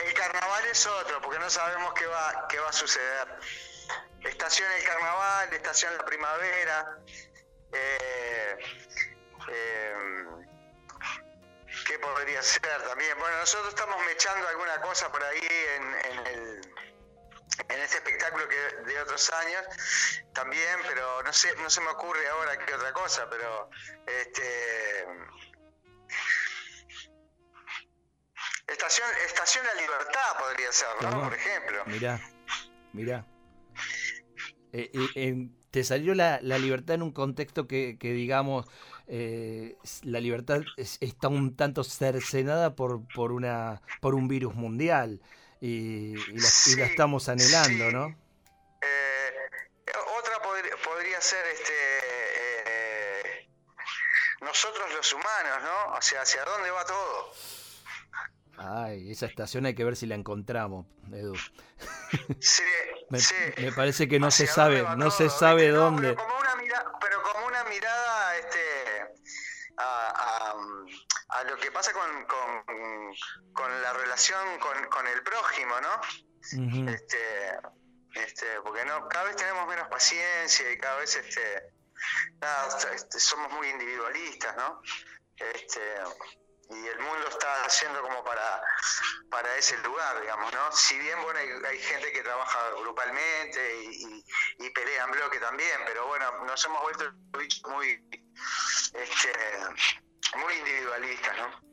el 0.06 0.14
carnaval 0.14 0.64
es 0.72 0.88
otro, 0.88 1.22
porque 1.22 1.40
no 1.40 1.50
sabemos 1.50 1.94
qué 1.94 2.06
va, 2.08 2.48
qué 2.50 2.60
va 2.60 2.70
a 2.70 2.74
suceder. 2.74 3.28
Estación 4.22 4.68
el 4.78 4.84
carnaval, 4.84 5.54
estación 5.54 5.96
la 5.98 6.06
primavera. 6.06 6.98
Eh, 7.72 8.58
eh, 9.52 9.96
¿Qué 11.90 11.98
podría 11.98 12.44
ser 12.44 12.62
también? 12.88 13.18
Bueno, 13.18 13.40
nosotros 13.40 13.70
estamos 13.70 13.98
mechando 14.06 14.48
alguna 14.48 14.80
cosa 14.80 15.12
por 15.12 15.24
ahí 15.24 15.42
en, 15.76 16.28
el, 16.28 16.62
en 17.68 17.82
este 17.82 17.98
espectáculo 17.98 18.48
que 18.48 18.84
de 18.86 19.02
otros 19.02 19.28
años 19.32 19.66
también, 20.34 20.78
pero 20.88 21.24
no 21.24 21.34
sé, 21.34 21.52
no 21.56 21.68
se 21.68 21.82
me 21.82 21.88
ocurre 21.88 22.28
ahora 22.28 22.64
qué 22.64 22.76
otra 22.76 22.94
cosa, 22.94 23.28
pero 23.32 23.72
este 24.06 25.08
Estación, 28.68 29.08
Estación 29.26 29.66
La 29.66 29.82
Libertad 29.82 30.38
podría 30.38 30.72
ser, 30.72 30.90
¿no? 31.02 31.24
Por 31.24 31.34
ejemplo. 31.34 31.86
Mirá, 31.88 32.22
mirá. 32.94 33.26
Eh, 34.74 34.92
eh, 35.16 35.48
te 35.72 35.84
salió 35.84 36.14
la, 36.14 36.40
la, 36.44 36.60
libertad 36.60 36.94
en 36.94 37.02
un 37.02 37.14
contexto 37.14 37.68
que, 37.68 37.98
que 38.00 38.12
digamos, 38.14 38.68
eh, 39.12 39.76
la 40.04 40.20
libertad 40.20 40.62
está 40.78 41.28
un 41.28 41.56
tanto 41.56 41.84
cercenada 41.84 42.76
por, 42.76 43.08
por, 43.14 43.32
una, 43.32 43.82
por 44.02 44.14
un 44.14 44.28
virus 44.28 44.54
mundial 44.54 45.20
y, 45.60 46.16
la, 46.16 46.86
estamos 46.86 47.28
anhelando, 47.28 47.92
¿no? 47.92 48.08
Eh, 48.82 49.32
otra 50.18 50.40
podría, 50.42 51.20
ser 51.20 51.46
este 51.48 51.74
eh, 52.68 53.50
nosotros 54.42 54.86
los 54.96 55.12
humanos, 55.12 55.64
¿no? 55.64 55.98
O 55.98 56.02
sea, 56.02 56.22
¿hacia 56.22 56.46
dónde 56.46 56.72
va 56.72 56.86
todo? 56.86 57.34
Ay, 58.58 59.12
esa 59.12 59.26
estación 59.26 59.66
hay 59.66 59.74
que 59.74 59.86
ver 59.86 59.96
si 59.96 60.06
la 60.06 60.16
encontramos, 60.16 60.86
Edu. 61.12 61.36
Sí, 62.40 62.64
me, 63.58 63.72
parece 63.72 64.08
que 64.08 64.20
no 64.20 64.32
se 64.32 64.48
sabe, 64.48 64.84
no 64.98 65.10
se 65.12 65.30
sabe 65.30 65.70
dónde 65.70 66.16
como 66.16 66.38
una 66.40 66.56
mirada, 66.56 66.92
pero 67.00 67.24
como 67.24 67.48
una 67.48 67.64
mirada 67.64 68.38
este, 68.38 68.60
a, 69.78 70.54
a, 71.30 71.44
lo 71.46 71.49
que 71.60 71.72
pasa 71.72 71.92
con, 71.94 72.26
con, 73.54 73.82
la 73.82 73.94
relación 73.94 74.60
con, 74.60 74.86
con, 74.90 75.08
el 75.08 75.22
prójimo, 75.24 75.76
¿no? 75.82 76.02
este, 76.92 77.60
este, 78.14 78.62
porque 78.62 78.86
no, 78.86 79.08
cada 79.08 79.26
vez 79.26 79.36
tenemos 79.36 79.68
menos 79.68 79.88
paciencia 79.88 80.72
y 80.72 80.78
cada 80.78 80.98
vez 80.98 81.16
este, 81.16 81.74
este 82.94 83.20
somos 83.20 83.52
muy 83.54 83.68
individualistas, 83.70 84.56
¿no? 84.56 84.82
Este, 85.38 85.82
y 86.72 86.88
el 86.88 87.00
mundo 87.00 87.28
está 87.28 87.66
haciendo 87.66 88.02
como 88.02 88.24
para, 88.24 88.62
para 89.32 89.56
ese 89.56 89.78
lugar, 89.80 90.22
digamos, 90.22 90.54
¿no? 90.54 90.72
Si 90.72 90.98
bien, 91.00 91.22
bueno, 91.24 91.40
hay, 91.40 91.80
gente 91.80 92.12
que 92.12 92.22
trabaja 92.22 92.60
grupalmente 92.82 93.84
y, 93.84 94.26
y, 94.60 94.70
pelea 94.70 95.06
en 95.06 95.12
bloque 95.12 95.40
también, 95.40 95.80
pero 95.86 96.06
bueno, 96.08 96.46
nos 96.46 96.64
hemos 96.66 96.82
vuelto 96.84 97.12
muy, 97.70 98.04
este, 98.94 99.34
muy 100.38 100.54
individualistas, 100.60 101.32
¿no? 101.38 101.70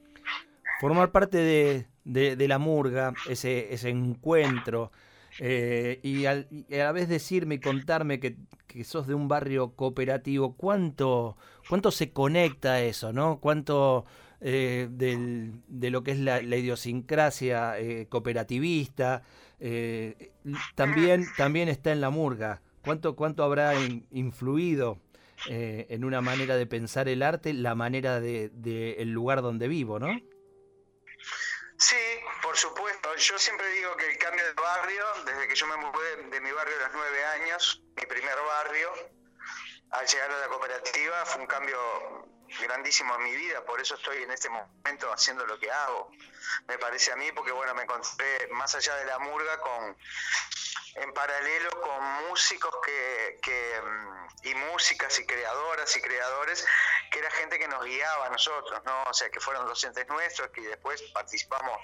Formar 0.80 1.10
parte 1.10 1.38
de, 1.38 2.36
de, 2.36 2.48
la 2.48 2.58
murga, 2.58 3.14
ese, 3.28 3.72
ese 3.72 3.88
encuentro, 3.88 4.92
eh, 5.38 6.00
y, 6.02 6.26
al, 6.26 6.46
y, 6.50 6.74
a 6.74 6.84
la 6.84 6.92
vez 6.92 7.08
decirme 7.08 7.56
y 7.56 7.60
contarme 7.60 8.20
que, 8.20 8.36
que, 8.66 8.84
sos 8.84 9.06
de 9.06 9.14
un 9.14 9.26
barrio 9.26 9.74
cooperativo, 9.74 10.54
¿cuánto, 10.54 11.36
cuánto 11.68 11.90
se 11.90 12.12
conecta 12.12 12.82
eso, 12.82 13.12
no? 13.12 13.40
¿Cuánto 13.40 14.04
eh, 14.40 14.88
del, 14.90 15.62
de 15.66 15.90
lo 15.90 16.02
que 16.02 16.12
es 16.12 16.18
la, 16.18 16.42
idiosincrasia 16.42 17.78
eh, 17.78 18.06
cooperativista, 18.08 19.22
también, 20.74 21.24
también 21.38 21.70
está 21.70 21.90
en 21.92 22.02
la 22.02 22.10
murga. 22.10 22.60
¿Cuánto, 22.84 23.16
cuánto 23.16 23.42
habrá 23.42 23.72
influido 24.10 25.00
en 25.46 26.04
una 26.04 26.20
manera 26.20 26.56
de 26.56 26.66
pensar 26.66 27.08
el 27.08 27.22
arte, 27.22 27.52
la 27.52 27.74
manera 27.74 28.20
del 28.20 28.50
de, 28.52 28.94
el 28.94 29.10
lugar 29.10 29.42
donde 29.42 29.68
vivo, 29.68 29.98
no? 29.98 30.08
Sí, 31.78 31.96
por 32.42 32.56
supuesto. 32.56 33.14
Yo 33.16 33.38
siempre 33.38 33.68
digo 33.70 33.96
que 33.96 34.10
el 34.10 34.18
cambio 34.18 34.44
de 34.44 34.52
barrio, 34.54 35.04
desde 35.26 35.48
que 35.48 35.54
yo 35.54 35.66
me 35.66 35.76
mudé 35.76 36.16
de 36.30 36.40
mi 36.40 36.50
barrio 36.52 36.74
a 36.76 36.88
los 36.88 36.90
nueve 36.94 37.24
años, 37.24 37.82
mi 37.96 38.06
primer 38.06 38.36
barrio, 38.46 38.92
al 39.90 40.06
llegar 40.06 40.30
a 40.30 40.38
la 40.40 40.48
cooperativa, 40.48 41.24
fue 41.26 41.40
un 41.42 41.46
cambio 41.46 41.78
grandísimo 42.60 43.14
en 43.16 43.24
mi 43.24 43.36
vida, 43.36 43.64
por 43.64 43.80
eso 43.80 43.94
estoy 43.94 44.22
en 44.22 44.30
este 44.30 44.48
momento 44.48 45.12
haciendo 45.12 45.44
lo 45.46 45.58
que 45.58 45.70
hago, 45.70 46.10
me 46.68 46.78
parece 46.78 47.12
a 47.12 47.16
mí, 47.16 47.30
porque 47.34 47.52
bueno, 47.52 47.74
me 47.74 47.82
encontré 47.82 48.48
más 48.52 48.74
allá 48.74 48.94
de 48.96 49.04
la 49.06 49.18
murga 49.18 49.60
con 49.60 49.96
en 50.96 51.12
paralelo 51.12 51.70
con 51.80 52.02
músicos 52.28 52.74
que, 52.84 53.38
que, 53.42 53.80
mm, 53.82 54.26
y 54.48 54.54
músicas 54.54 55.18
y 55.18 55.26
creadoras 55.26 55.96
y 55.96 56.00
creadores 56.00 56.66
que 57.10 57.18
era 57.18 57.30
gente 57.30 57.58
que 57.58 57.68
nos 57.68 57.84
guiaba 57.84 58.26
a 58.26 58.30
nosotros, 58.30 58.80
¿no? 58.84 59.04
O 59.04 59.14
sea, 59.14 59.30
que 59.30 59.40
fueron 59.40 59.66
docentes 59.66 60.06
nuestros 60.08 60.50
que 60.50 60.60
después 60.62 61.02
participamos 61.14 61.78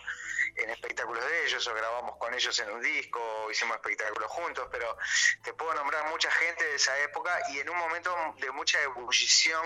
en 0.57 0.71
espectáculos 0.71 1.25
de 1.25 1.47
ellos 1.47 1.67
o 1.67 1.75
grabamos 1.75 2.17
con 2.17 2.35
ellos 2.35 2.59
en 2.59 2.71
un 2.71 2.81
disco 2.83 3.21
o 3.21 3.51
hicimos 3.51 3.77
espectáculos 3.77 4.31
juntos, 4.31 4.69
pero 4.71 4.97
te 5.43 5.55
puedo 5.55 5.73
nombrar 5.75 6.09
mucha 6.11 6.31
gente 6.31 6.65
de 6.65 6.75
esa 6.75 6.99
época 7.01 7.39
y 7.51 7.61
en 7.61 7.71
un 7.71 7.77
momento 7.77 8.15
de 8.39 8.51
mucha 8.51 8.81
ebullición 8.83 9.65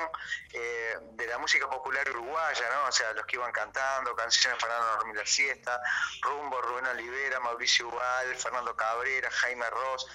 eh, 0.52 0.96
de 1.12 1.26
la 1.26 1.38
música 1.38 1.68
popular 1.68 2.09
uruguaya, 2.11 2.70
¿no? 2.70 2.88
O 2.88 2.92
sea, 2.92 3.12
los 3.14 3.26
que 3.26 3.37
iban 3.37 3.52
cantando 3.52 4.14
canciones 4.14 4.61
para 4.61 4.78
no 4.78 4.87
dormir 4.96 5.16
la 5.16 5.26
siesta, 5.26 5.80
Rumbo, 6.22 6.61
Rubén 6.62 6.87
Olivera, 6.87 7.40
Mauricio 7.40 7.88
Ubal, 7.88 8.37
Fernando 8.37 8.76
Cabrera, 8.76 9.30
Jaime 9.37 9.68
Ross, 9.70 10.07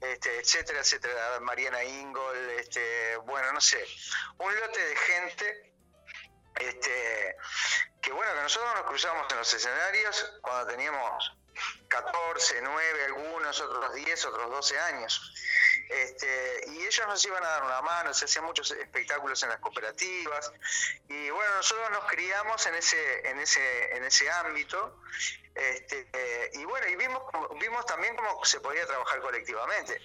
este, 0.00 0.38
etcétera, 0.38 0.80
etcétera, 0.80 1.40
Mariana 1.40 1.82
Ingol, 1.84 2.50
este, 2.50 3.16
bueno, 3.18 3.52
no 3.52 3.60
sé, 3.60 3.84
un 4.38 4.54
lote 4.54 4.80
de 4.80 4.96
gente 4.96 5.74
este, 6.60 7.36
que 8.00 8.12
bueno, 8.12 8.32
que 8.34 8.42
nosotros 8.42 8.74
nos 8.74 8.86
cruzamos 8.86 9.26
en 9.30 9.38
los 9.38 9.54
escenarios 9.54 10.38
cuando 10.40 10.66
teníamos 10.70 11.36
14, 11.88 12.60
9, 12.62 13.04
algunos, 13.06 13.60
otros 13.60 13.94
10, 13.94 14.24
otros 14.26 14.50
12 14.50 14.78
años. 14.78 15.32
Este, 15.88 16.64
y 16.68 16.84
ellos 16.84 17.06
nos 17.06 17.24
iban 17.24 17.44
a 17.44 17.48
dar 17.48 17.62
una 17.62 17.80
mano, 17.82 18.12
se 18.12 18.24
hacían 18.24 18.44
muchos 18.44 18.70
espectáculos 18.72 19.40
en 19.44 19.50
las 19.50 19.60
cooperativas 19.60 20.52
y 21.08 21.30
bueno, 21.30 21.54
nosotros 21.54 21.90
nos 21.92 22.04
criamos 22.06 22.66
en 22.66 22.74
ese, 22.74 23.28
en 23.28 23.38
ese, 23.38 23.96
en 23.96 24.04
ese 24.04 24.28
ámbito 24.28 25.00
este, 25.56 26.06
y 26.52 26.64
bueno, 26.66 26.86
y 26.86 26.96
vimos, 26.96 27.22
vimos 27.58 27.86
también 27.86 28.14
cómo 28.14 28.44
se 28.44 28.60
podía 28.60 28.86
trabajar 28.86 29.20
colectivamente, 29.20 29.98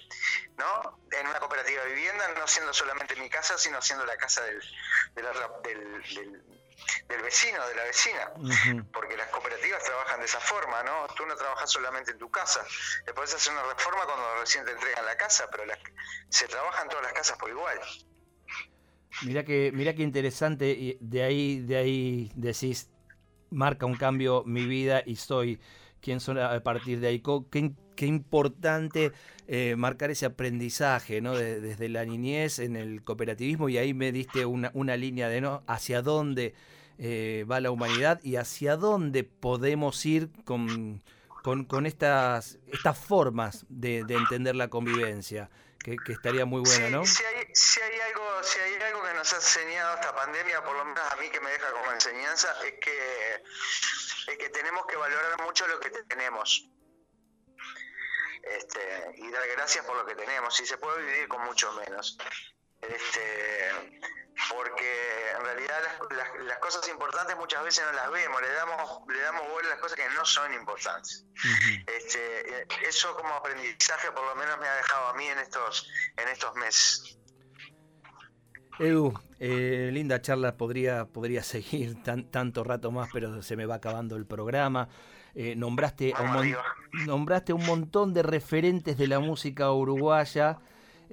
¿no? 0.56 0.98
En 1.10 1.26
una 1.26 1.38
cooperativa 1.40 1.84
de 1.84 1.92
vivienda, 1.92 2.26
no 2.28 2.48
siendo 2.48 2.72
solamente 2.72 3.14
mi 3.16 3.28
casa, 3.28 3.58
sino 3.58 3.82
siendo 3.82 4.06
la 4.06 4.16
casa 4.16 4.42
del, 4.44 4.62
del, 5.14 6.02
del 6.14 6.51
vecino, 7.22 7.66
de 7.66 7.74
la 7.74 7.84
vecina, 7.84 8.32
porque 8.92 9.16
las 9.16 9.28
cooperativas 9.28 9.82
trabajan 9.84 10.20
de 10.20 10.26
esa 10.26 10.40
forma, 10.40 10.82
¿no? 10.82 11.06
Tú 11.14 11.24
no 11.26 11.34
trabajas 11.34 11.70
solamente 11.70 12.10
en 12.10 12.18
tu 12.18 12.30
casa, 12.30 12.64
le 13.06 13.14
podés 13.14 13.34
hacer 13.34 13.52
una 13.52 13.62
reforma 13.62 14.04
cuando 14.04 14.40
recién 14.40 14.64
te 14.64 14.72
entregan 14.72 15.04
la 15.04 15.16
casa, 15.16 15.48
pero 15.50 15.64
se 16.28 16.48
trabajan 16.48 16.88
todas 16.88 17.04
las 17.04 17.12
casas 17.12 17.38
por 17.38 17.50
igual. 17.50 17.78
Mira 19.22 19.44
que, 19.44 19.70
mira 19.72 19.94
qué 19.94 20.02
interesante, 20.02 20.70
y 20.70 20.98
de 21.00 21.22
ahí, 21.22 21.60
de 21.60 21.76
ahí 21.76 22.32
decís, 22.34 22.90
marca 23.50 23.86
un 23.86 23.96
cambio 23.96 24.42
mi 24.44 24.66
vida 24.66 25.02
y 25.04 25.16
soy 25.16 25.60
quien 26.02 26.20
soy 26.20 26.38
a 26.38 26.62
partir 26.62 27.00
de 27.00 27.08
ahí. 27.08 27.22
Qué, 27.50 27.72
qué 27.96 28.06
importante 28.06 29.12
eh, 29.46 29.74
marcar 29.76 30.10
ese 30.10 30.26
aprendizaje, 30.26 31.20
¿no? 31.20 31.34
desde 31.34 31.88
la 31.88 32.04
niñez 32.04 32.58
en 32.58 32.76
el 32.76 33.02
cooperativismo 33.02 33.68
y 33.68 33.78
ahí 33.78 33.94
me 33.94 34.12
diste 34.12 34.44
una, 34.44 34.70
una 34.74 34.96
línea 34.96 35.28
de 35.28 35.40
no 35.40 35.62
hacia 35.66 36.02
dónde 36.02 36.54
eh, 36.98 37.44
va 37.50 37.60
la 37.60 37.70
humanidad 37.70 38.20
y 38.22 38.36
hacia 38.36 38.76
dónde 38.76 39.24
podemos 39.24 40.04
ir 40.06 40.30
con, 40.44 41.02
con, 41.42 41.86
estas, 41.86 42.58
estas 42.72 42.98
formas 42.98 43.66
de, 43.68 44.00
entender 44.00 44.54
la 44.54 44.68
convivencia. 44.68 45.50
Que, 45.82 45.96
estaría 46.12 46.44
muy 46.44 46.60
bueno, 46.60 46.98
¿no? 46.98 47.06
Si 47.06 47.24
hay, 47.24 47.46
si, 47.54 47.80
hay 47.80 48.00
algo, 48.00 48.42
si 48.42 48.60
hay 48.60 48.74
algo 48.82 49.02
que 49.02 49.14
nos 49.14 49.32
ha 49.32 49.36
enseñado 49.36 49.94
esta 49.94 50.14
pandemia, 50.14 50.62
por 50.64 50.76
lo 50.76 50.84
menos 50.84 51.12
a 51.12 51.16
mí 51.16 51.28
que 51.30 51.40
me 51.40 51.50
deja 51.50 51.72
como 51.72 51.90
enseñanza, 51.90 52.54
es 52.64 52.74
que, 52.80 53.42
es 54.28 54.38
que 54.38 54.48
tenemos 54.50 54.86
que 54.86 54.96
valorar 54.96 55.42
mucho 55.42 55.66
lo 55.66 55.80
que 55.80 55.90
tenemos. 55.90 56.68
Este, 58.42 59.14
y 59.16 59.30
dar 59.30 59.46
gracias 59.48 59.84
por 59.84 59.96
lo 59.96 60.06
que 60.06 60.14
tenemos. 60.14 60.58
Y 60.60 60.66
se 60.66 60.78
puede 60.78 61.04
vivir 61.04 61.28
con 61.28 61.42
mucho 61.44 61.72
menos. 61.72 62.18
Este, 62.82 63.20
porque 64.50 65.30
en 65.36 65.44
realidad 65.44 65.78
las, 66.46 66.58
cosas 66.58 66.88
importantes 66.88 67.36
muchas 67.36 67.64
veces 67.64 67.84
no 67.84 67.92
las 67.92 68.10
vemos, 68.10 68.40
le 68.40 68.52
damos, 68.52 69.00
le 69.08 69.20
damos 69.20 69.42
bola 69.48 69.66
a 69.68 69.70
las 69.70 69.78
cosas 69.78 69.96
que 69.96 70.08
no 70.14 70.24
son 70.24 70.52
importantes. 70.54 71.24
este, 71.86 72.66
eso 72.88 73.14
como 73.16 73.34
aprendizaje 73.34 74.10
por 74.12 74.24
lo 74.24 74.34
menos 74.34 74.58
me 74.58 74.68
ha 74.68 74.74
dejado 74.74 75.08
a 75.08 75.14
mí 75.14 75.26
en 75.26 75.38
estos, 75.38 75.88
en 76.16 76.28
estos 76.28 76.54
meses. 76.56 77.18
Edu, 78.78 79.12
eh, 79.38 79.90
linda 79.92 80.20
charla, 80.22 80.56
podría, 80.56 81.04
podría 81.06 81.42
seguir 81.44 82.02
tan, 82.02 82.30
tanto 82.30 82.64
rato 82.64 82.90
más, 82.90 83.08
pero 83.12 83.42
se 83.42 83.56
me 83.56 83.66
va 83.66 83.76
acabando 83.76 84.16
el 84.16 84.26
programa. 84.26 84.88
Eh, 85.34 85.54
nombraste, 85.56 86.12
un 86.12 86.56
nombraste 87.06 87.54
un 87.54 87.64
montón 87.64 88.12
de 88.12 88.22
referentes 88.22 88.98
de 88.98 89.06
la 89.06 89.18
música 89.18 89.72
uruguaya. 89.72 90.58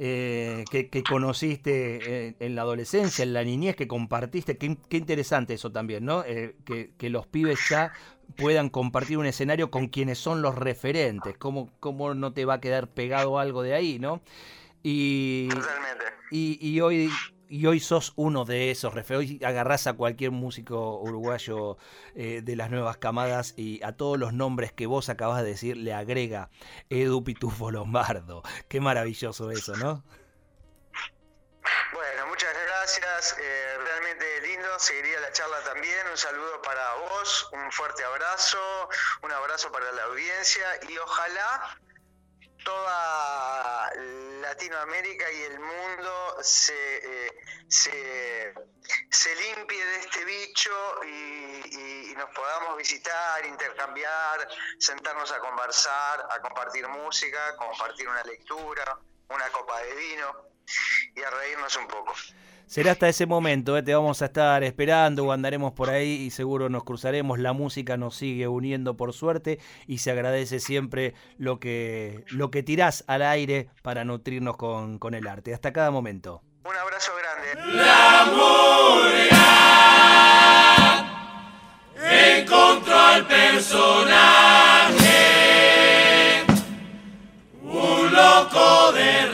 Eh, 0.02 0.64
que, 0.72 1.04
conociste 1.04 2.34
en, 2.40 2.56
la 2.56 2.62
adolescencia, 2.62 3.22
en 3.22 3.34
la 3.34 3.44
niñez, 3.44 3.76
que 3.76 3.86
compartiste. 3.86 4.58
Qué, 4.58 4.78
interesante 4.96 5.56
eso 5.56 5.74
también, 5.74 6.06
¿no? 6.06 6.24
Eh, 6.26 6.56
que, 6.98 7.10
los 7.10 7.28
pibes 7.28 7.60
ya 7.70 7.92
puedan 8.38 8.70
compartir 8.70 9.18
un 9.18 9.26
escenario 9.26 9.70
con 9.70 9.90
quienes 9.90 10.18
son 10.18 10.42
los 10.42 10.56
referentes. 10.56 11.38
¿Cómo, 11.38 11.70
cómo 11.82 12.14
no 12.14 12.32
te 12.32 12.46
va 12.46 12.54
a 12.56 12.62
quedar 12.62 12.88
pegado 12.88 13.40
algo 13.40 13.62
de 13.62 13.74
ahí, 13.74 14.00
no? 14.00 14.22
Y, 14.84 15.50
y, 16.32 16.58
y 16.66 16.80
hoy 16.80 17.10
y 17.50 17.66
hoy 17.66 17.80
sos 17.80 18.14
uno 18.16 18.46
de 18.46 18.72
esos 18.72 18.94
referentes. 18.94 19.32
Hoy 19.32 19.44
agarrás 19.44 19.88
a 19.88 19.94
cualquier 19.94 20.32
músico 20.32 21.00
uruguayo 21.00 21.78
eh, 22.16 22.42
de 22.44 22.56
las 22.56 22.70
nuevas 22.70 22.98
camadas 22.98 23.56
y 23.58 23.84
a 23.84 23.94
todos 23.94 24.20
los 24.20 24.34
nombres 24.34 24.72
que 24.72 24.86
vos 24.86 25.10
acabas 25.10 25.42
de 25.42 25.50
decir 25.50 25.76
le 25.76 25.94
agrega 25.94 26.50
Edu 26.90 27.24
Pitufo 27.24 27.72
Lombardo. 27.72 28.44
Qué 28.70 28.80
maravilloso 28.80 29.50
eso, 29.50 29.76
¿no? 29.78 30.04
Bueno, 31.92 32.28
muchas 32.28 32.54
gracias. 32.54 33.36
Eh, 33.40 33.78
realmente 33.84 34.26
lindo. 34.42 34.68
Seguiría 34.78 35.20
la 35.20 35.32
charla 35.32 35.58
también. 35.66 36.08
Un 36.12 36.18
saludo 36.18 36.62
para 36.62 36.96
vos, 36.96 37.50
un 37.52 37.72
fuerte 37.72 38.04
abrazo, 38.04 38.60
un 39.24 39.32
abrazo 39.32 39.72
para 39.72 39.92
la 39.92 40.04
audiencia 40.04 40.66
y 40.88 40.98
ojalá 40.98 41.80
toda 42.64 43.92
Latinoamérica 44.42 45.32
y 45.32 45.42
el 45.44 45.60
mundo 45.60 46.38
se, 46.42 47.28
eh, 47.28 47.32
se, 47.68 48.54
se, 49.10 49.36
limpie 49.36 49.86
de 49.86 49.96
este 50.00 50.26
bicho 50.26 50.72
y, 51.06 52.14
nos 52.16 52.30
podamos 52.32 52.76
visitar, 52.78 53.46
intercambiar, 53.46 54.50
sentarnos 54.78 55.32
a 55.32 55.40
conversar, 55.40 56.28
a 56.30 56.42
compartir 56.42 56.86
música, 56.90 57.56
compartir 57.56 58.10
una 58.10 58.24
lectura, 58.24 59.00
una 59.30 59.50
copa 59.52 59.80
de 59.84 59.96
vino 59.96 60.49
y 61.16 61.20
a 61.22 61.30
reírnos 61.30 61.78
un 61.78 61.88
poco. 61.88 62.14
Será 62.66 62.92
hasta 62.92 63.10
ese 63.10 63.26
momento, 63.26 63.76
¿eh? 63.78 63.82
te 63.82 63.96
vamos 63.96 64.22
a 64.22 64.26
estar 64.26 64.64
esperando 64.64 65.26
o 65.26 65.32
andaremos 65.32 65.74
por 65.74 65.90
ahí 65.90 66.12
y 66.12 66.30
seguro 66.30 66.70
nos 66.70 66.84
cruzaremos. 66.84 67.40
La 67.40 67.52
música 67.52 67.98
nos 67.98 68.16
sigue 68.16 68.48
uniendo 68.48 68.96
por 68.96 69.14
suerte 69.14 69.60
y 69.88 69.98
se 69.98 70.12
agradece 70.12 70.60
siempre 70.60 71.16
lo 71.40 71.60
que, 71.60 72.26
lo 72.30 72.52
que 72.52 72.62
tirás 72.62 73.04
al 73.08 73.24
aire 73.24 73.70
para 73.82 74.06
nutrirnos 74.06 74.56
con, 74.56 75.00
con 75.00 75.16
el 75.16 75.26
arte. 75.26 75.54
Hasta 75.56 75.74
cada 75.74 75.90
momento. 75.90 76.44
Un 76.64 76.76
abrazo 76.76 77.12
grande. 77.16 77.76
La 77.76 78.26
encontró 82.40 82.98
al 82.98 83.26
personaje, 83.28 85.06
un 87.64 88.14
loco 88.14 88.92
de 88.94 89.30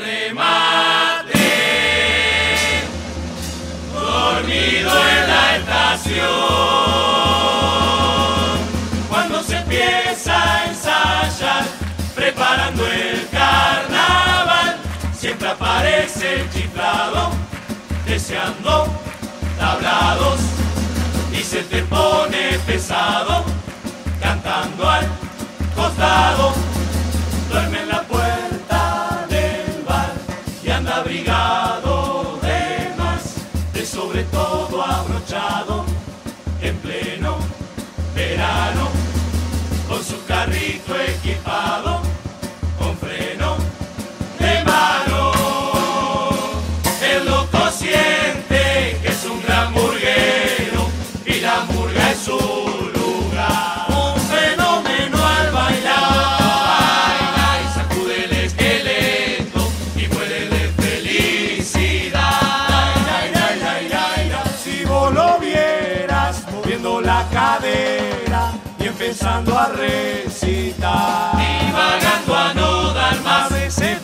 Cuando 9.10 9.41
se 9.41 9.58
empieza 9.58 10.36
a 10.36 10.66
ensayar, 10.68 11.66
preparando 12.14 12.86
el 12.86 13.28
carnaval, 13.30 14.78
siempre 15.18 15.47
aparece 15.49 16.41
el 16.41 16.49
chiflado, 16.51 17.32
deseando 18.06 18.88
tablados, 19.58 20.39
y 21.34 21.38
se 21.38 21.64
te 21.64 21.82
pone 21.84 22.60
pesado, 22.68 23.43
cantando 24.22 24.88
al 24.88 25.08
costado, 25.76 26.53
duerme 27.49 27.82
en 27.82 27.89
la 27.89 28.03
puerta 28.03 29.26
del 29.28 29.84
bar 29.84 30.14
y 30.64 30.70
anda 30.70 30.97
abrigado 30.97 32.38
de 32.43 32.93
más, 32.95 33.38
de 33.74 33.86
sobre 33.86 34.24
todo 34.26 34.84
abrochado 34.84 35.95
en 36.68 36.78
pleno 36.78 37.38
verano, 38.16 38.89
con 39.88 40.03
su 40.03 40.26
carrito 40.26 40.95
equipado. 40.99 41.85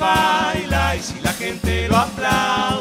Baila 0.02 0.96
y 0.96 1.02
si 1.02 1.20
la 1.22 1.32
gente 1.34 1.88
lo 1.88 1.98
aplaude, 1.98 2.81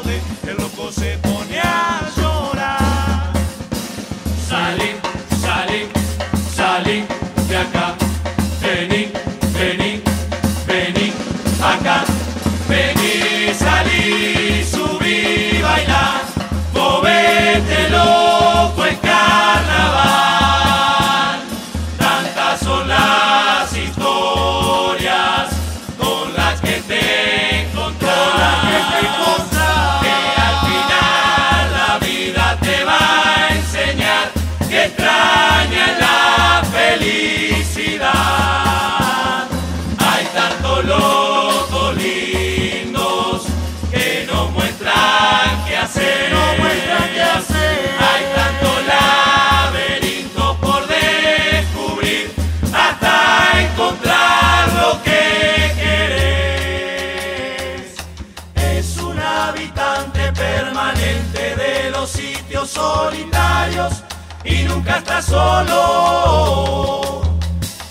solitarios 62.81 64.03
y 64.43 64.63
nunca 64.63 64.97
está 64.97 65.21
solo. 65.21 67.21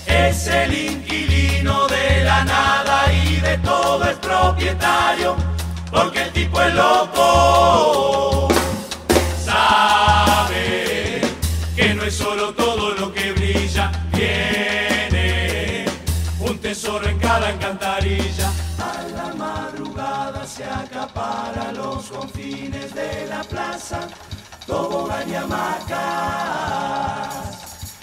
Es 0.06 0.46
el 0.46 0.72
inquilino 0.92 1.86
de 1.86 2.24
la 2.24 2.44
nada 2.44 3.12
y 3.12 3.36
de 3.40 3.58
todo 3.58 4.04
es 4.04 4.16
propietario, 4.18 5.36
porque 5.90 6.22
el 6.22 6.32
tipo 6.32 6.60
es 6.60 6.74
loco. 6.74 8.48
Sabe 9.44 11.20
que 11.76 11.94
no 11.94 12.02
es 12.04 12.14
solo 12.14 12.52
todo 12.54 12.94
lo 13.00 13.12
que 13.14 13.32
brilla, 13.32 13.90
tiene 14.12 15.84
un 16.40 16.58
tesoro 16.58 17.08
en 17.08 17.18
cada 17.18 17.50
encantarilla. 17.50 18.48
A 18.78 19.02
la 19.18 19.34
madrugada 19.34 20.46
se 20.46 20.64
acapara 20.64 21.72
los 21.72 22.06
confines 22.06 22.94
de 22.94 23.26
la 23.32 23.42
plaza, 23.44 24.00
tobogán 24.70 25.28
y 25.28 25.34
hamacas. 25.34 25.90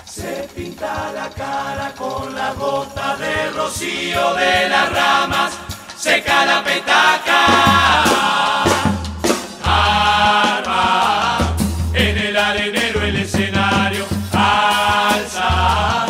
Se 0.05 0.47
pinta 0.53 1.11
la 1.13 1.29
cara 1.29 1.93
con 1.97 2.35
la 2.35 2.53
gota 2.53 3.15
de 3.15 3.51
rocío 3.51 4.33
de 4.33 4.69
las 4.69 4.91
ramas, 4.91 5.53
seca 5.97 6.45
la 6.45 6.63
petaca. 6.63 7.45
Arma 9.63 11.37
en 11.93 12.17
el 12.17 12.35
arenero 12.35 13.01
el 13.01 13.15
escenario, 13.15 14.05
alza 14.33 16.05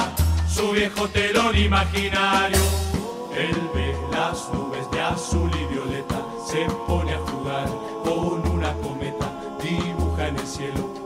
su 0.53 0.71
viejo 0.71 1.07
telón 1.09 1.55
imaginario. 1.55 2.63
Él 3.35 3.69
ve 3.75 3.95
las 4.11 4.49
nubes 4.51 4.89
de 4.89 5.01
azul 5.01 5.51
y 5.61 5.65
violeta, 5.73 6.19
se 6.49 6.65
pone 6.87 7.13
a 7.13 7.26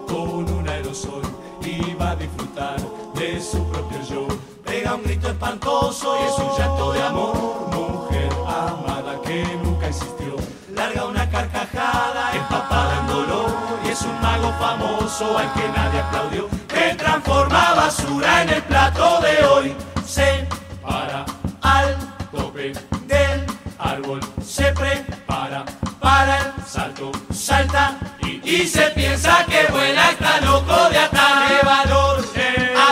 con 0.08 0.50
un 0.50 0.70
aerosol 0.70 1.22
y 1.62 1.94
va 1.96 2.12
a 2.12 2.16
disfrutar 2.16 2.78
de 3.16 3.42
su 3.42 3.68
propio 3.70 4.02
show. 4.02 4.28
Pega 4.64 4.96
un 4.96 5.04
grito 5.04 5.28
espantoso 5.28 6.18
y 6.22 6.28
es 6.28 6.40
un 6.40 6.58
llanto 6.58 6.94
de 6.94 7.02
amor, 7.02 7.36
mujer 7.74 8.30
amada 8.48 9.20
que 9.24 9.44
nunca 9.62 9.88
existió. 9.88 10.38
Larga 10.74 11.06
una 11.06 11.30
carcajada 11.30 12.32
empapada 12.34 13.00
en 13.02 13.08
dolor 13.08 13.52
y 13.86 13.90
es 13.90 14.02
un 14.04 14.22
mago 14.22 14.54
famoso 14.54 15.38
al 15.38 15.54
que 15.54 15.68
nadie 15.68 16.00
aplaudió. 16.00 16.48
Que 16.70 16.96
transforma 16.96 17.74
basura 17.74 18.44
en 18.44 18.50
el 18.50 18.64
plato 18.64 19.20
de 19.20 19.46
hoy. 19.48 19.76
Se 20.06 20.48
para 20.82 21.26
al 21.62 21.98
tope 22.32 22.72
del 23.06 23.46
árbol, 23.80 24.22
se 24.42 24.72
prepara 24.72 25.66
para 26.02 26.38
el 26.40 26.66
salto, 26.66 27.12
salta 27.32 27.98
y, 28.24 28.42
y 28.44 28.68
se 28.68 28.90
piensa 28.90 29.46
que 29.46 29.72
vuela, 29.72 30.12
está 30.12 30.42
loco 30.42 30.90
de 30.90 30.98
atar. 30.98 31.48
¡Qué 31.48 31.66
valor! 31.66 32.26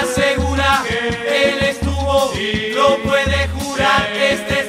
Asegura 0.01 0.83
que 0.87 1.49
él 1.49 1.63
estuvo, 1.63 2.31
lo 2.75 2.97
puede 3.03 3.47
jurar 3.49 4.13
que 4.13 4.33
es 4.33 4.68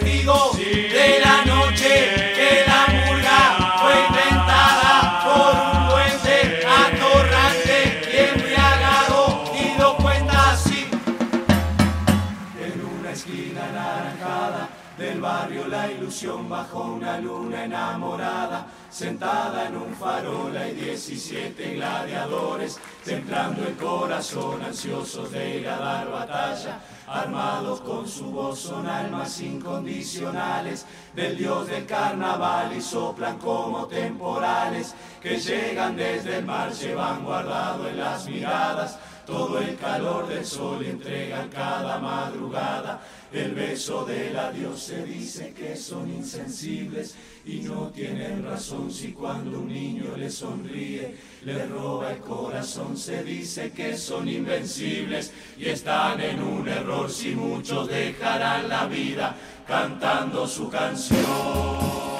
bajo 16.28 16.82
una 16.82 17.18
luna 17.18 17.64
enamorada, 17.64 18.66
sentada 18.90 19.68
en 19.68 19.76
un 19.76 19.94
farol 19.94 20.54
hay 20.54 20.74
17 20.74 21.76
gladiadores, 21.76 22.78
templando 23.02 23.66
el 23.66 23.74
corazón, 23.76 24.62
ansiosos 24.62 25.32
de 25.32 25.60
ir 25.60 25.68
a 25.68 25.78
dar 25.78 26.10
batalla, 26.10 26.78
armados 27.06 27.80
con 27.80 28.06
su 28.06 28.26
voz 28.26 28.58
son 28.58 28.86
almas 28.86 29.40
incondicionales 29.40 30.84
del 31.14 31.38
dios 31.38 31.68
del 31.68 31.86
carnaval 31.86 32.76
y 32.76 32.82
soplan 32.82 33.38
como 33.38 33.86
temporales 33.86 34.94
que 35.22 35.38
llegan 35.38 35.96
desde 35.96 36.38
el 36.38 36.44
mar, 36.44 36.70
llevan 36.72 37.24
guardado 37.24 37.88
en 37.88 37.98
las 37.98 38.28
miradas 38.28 38.98
todo 39.31 39.61
el 39.61 39.76
calor 39.76 40.28
del 40.28 40.45
sol 40.45 40.85
entregan 40.85 41.49
cada 41.51 41.99
madrugada 41.99 43.01
el 43.33 43.55
beso 43.55 44.05
del 44.05 44.37
adiós. 44.37 44.83
Se 44.83 45.05
dice 45.05 45.55
que 45.57 45.76
son 45.76 46.11
insensibles 46.11 47.14
y 47.47 47.61
no 47.61 47.91
tienen 47.95 48.45
razón 48.45 48.91
si 48.91 49.12
cuando 49.12 49.61
un 49.61 49.68
niño 49.68 50.16
le 50.16 50.31
sonríe 50.31 51.14
le 51.45 51.66
roba 51.66 52.12
el 52.12 52.18
corazón. 52.18 52.97
Se 52.97 53.22
dice 53.22 53.70
que 53.70 53.97
son 53.97 54.28
invencibles 54.28 55.33
y 55.57 55.66
están 55.66 56.20
en 56.20 56.43
un 56.43 56.68
error 56.68 57.09
si 57.09 57.37
muchos 57.37 57.89
dejarán 57.89 58.68
la 58.68 58.87
vida 58.87 59.37
cantando 59.66 60.47
su 60.49 60.68
canción. 60.68 62.19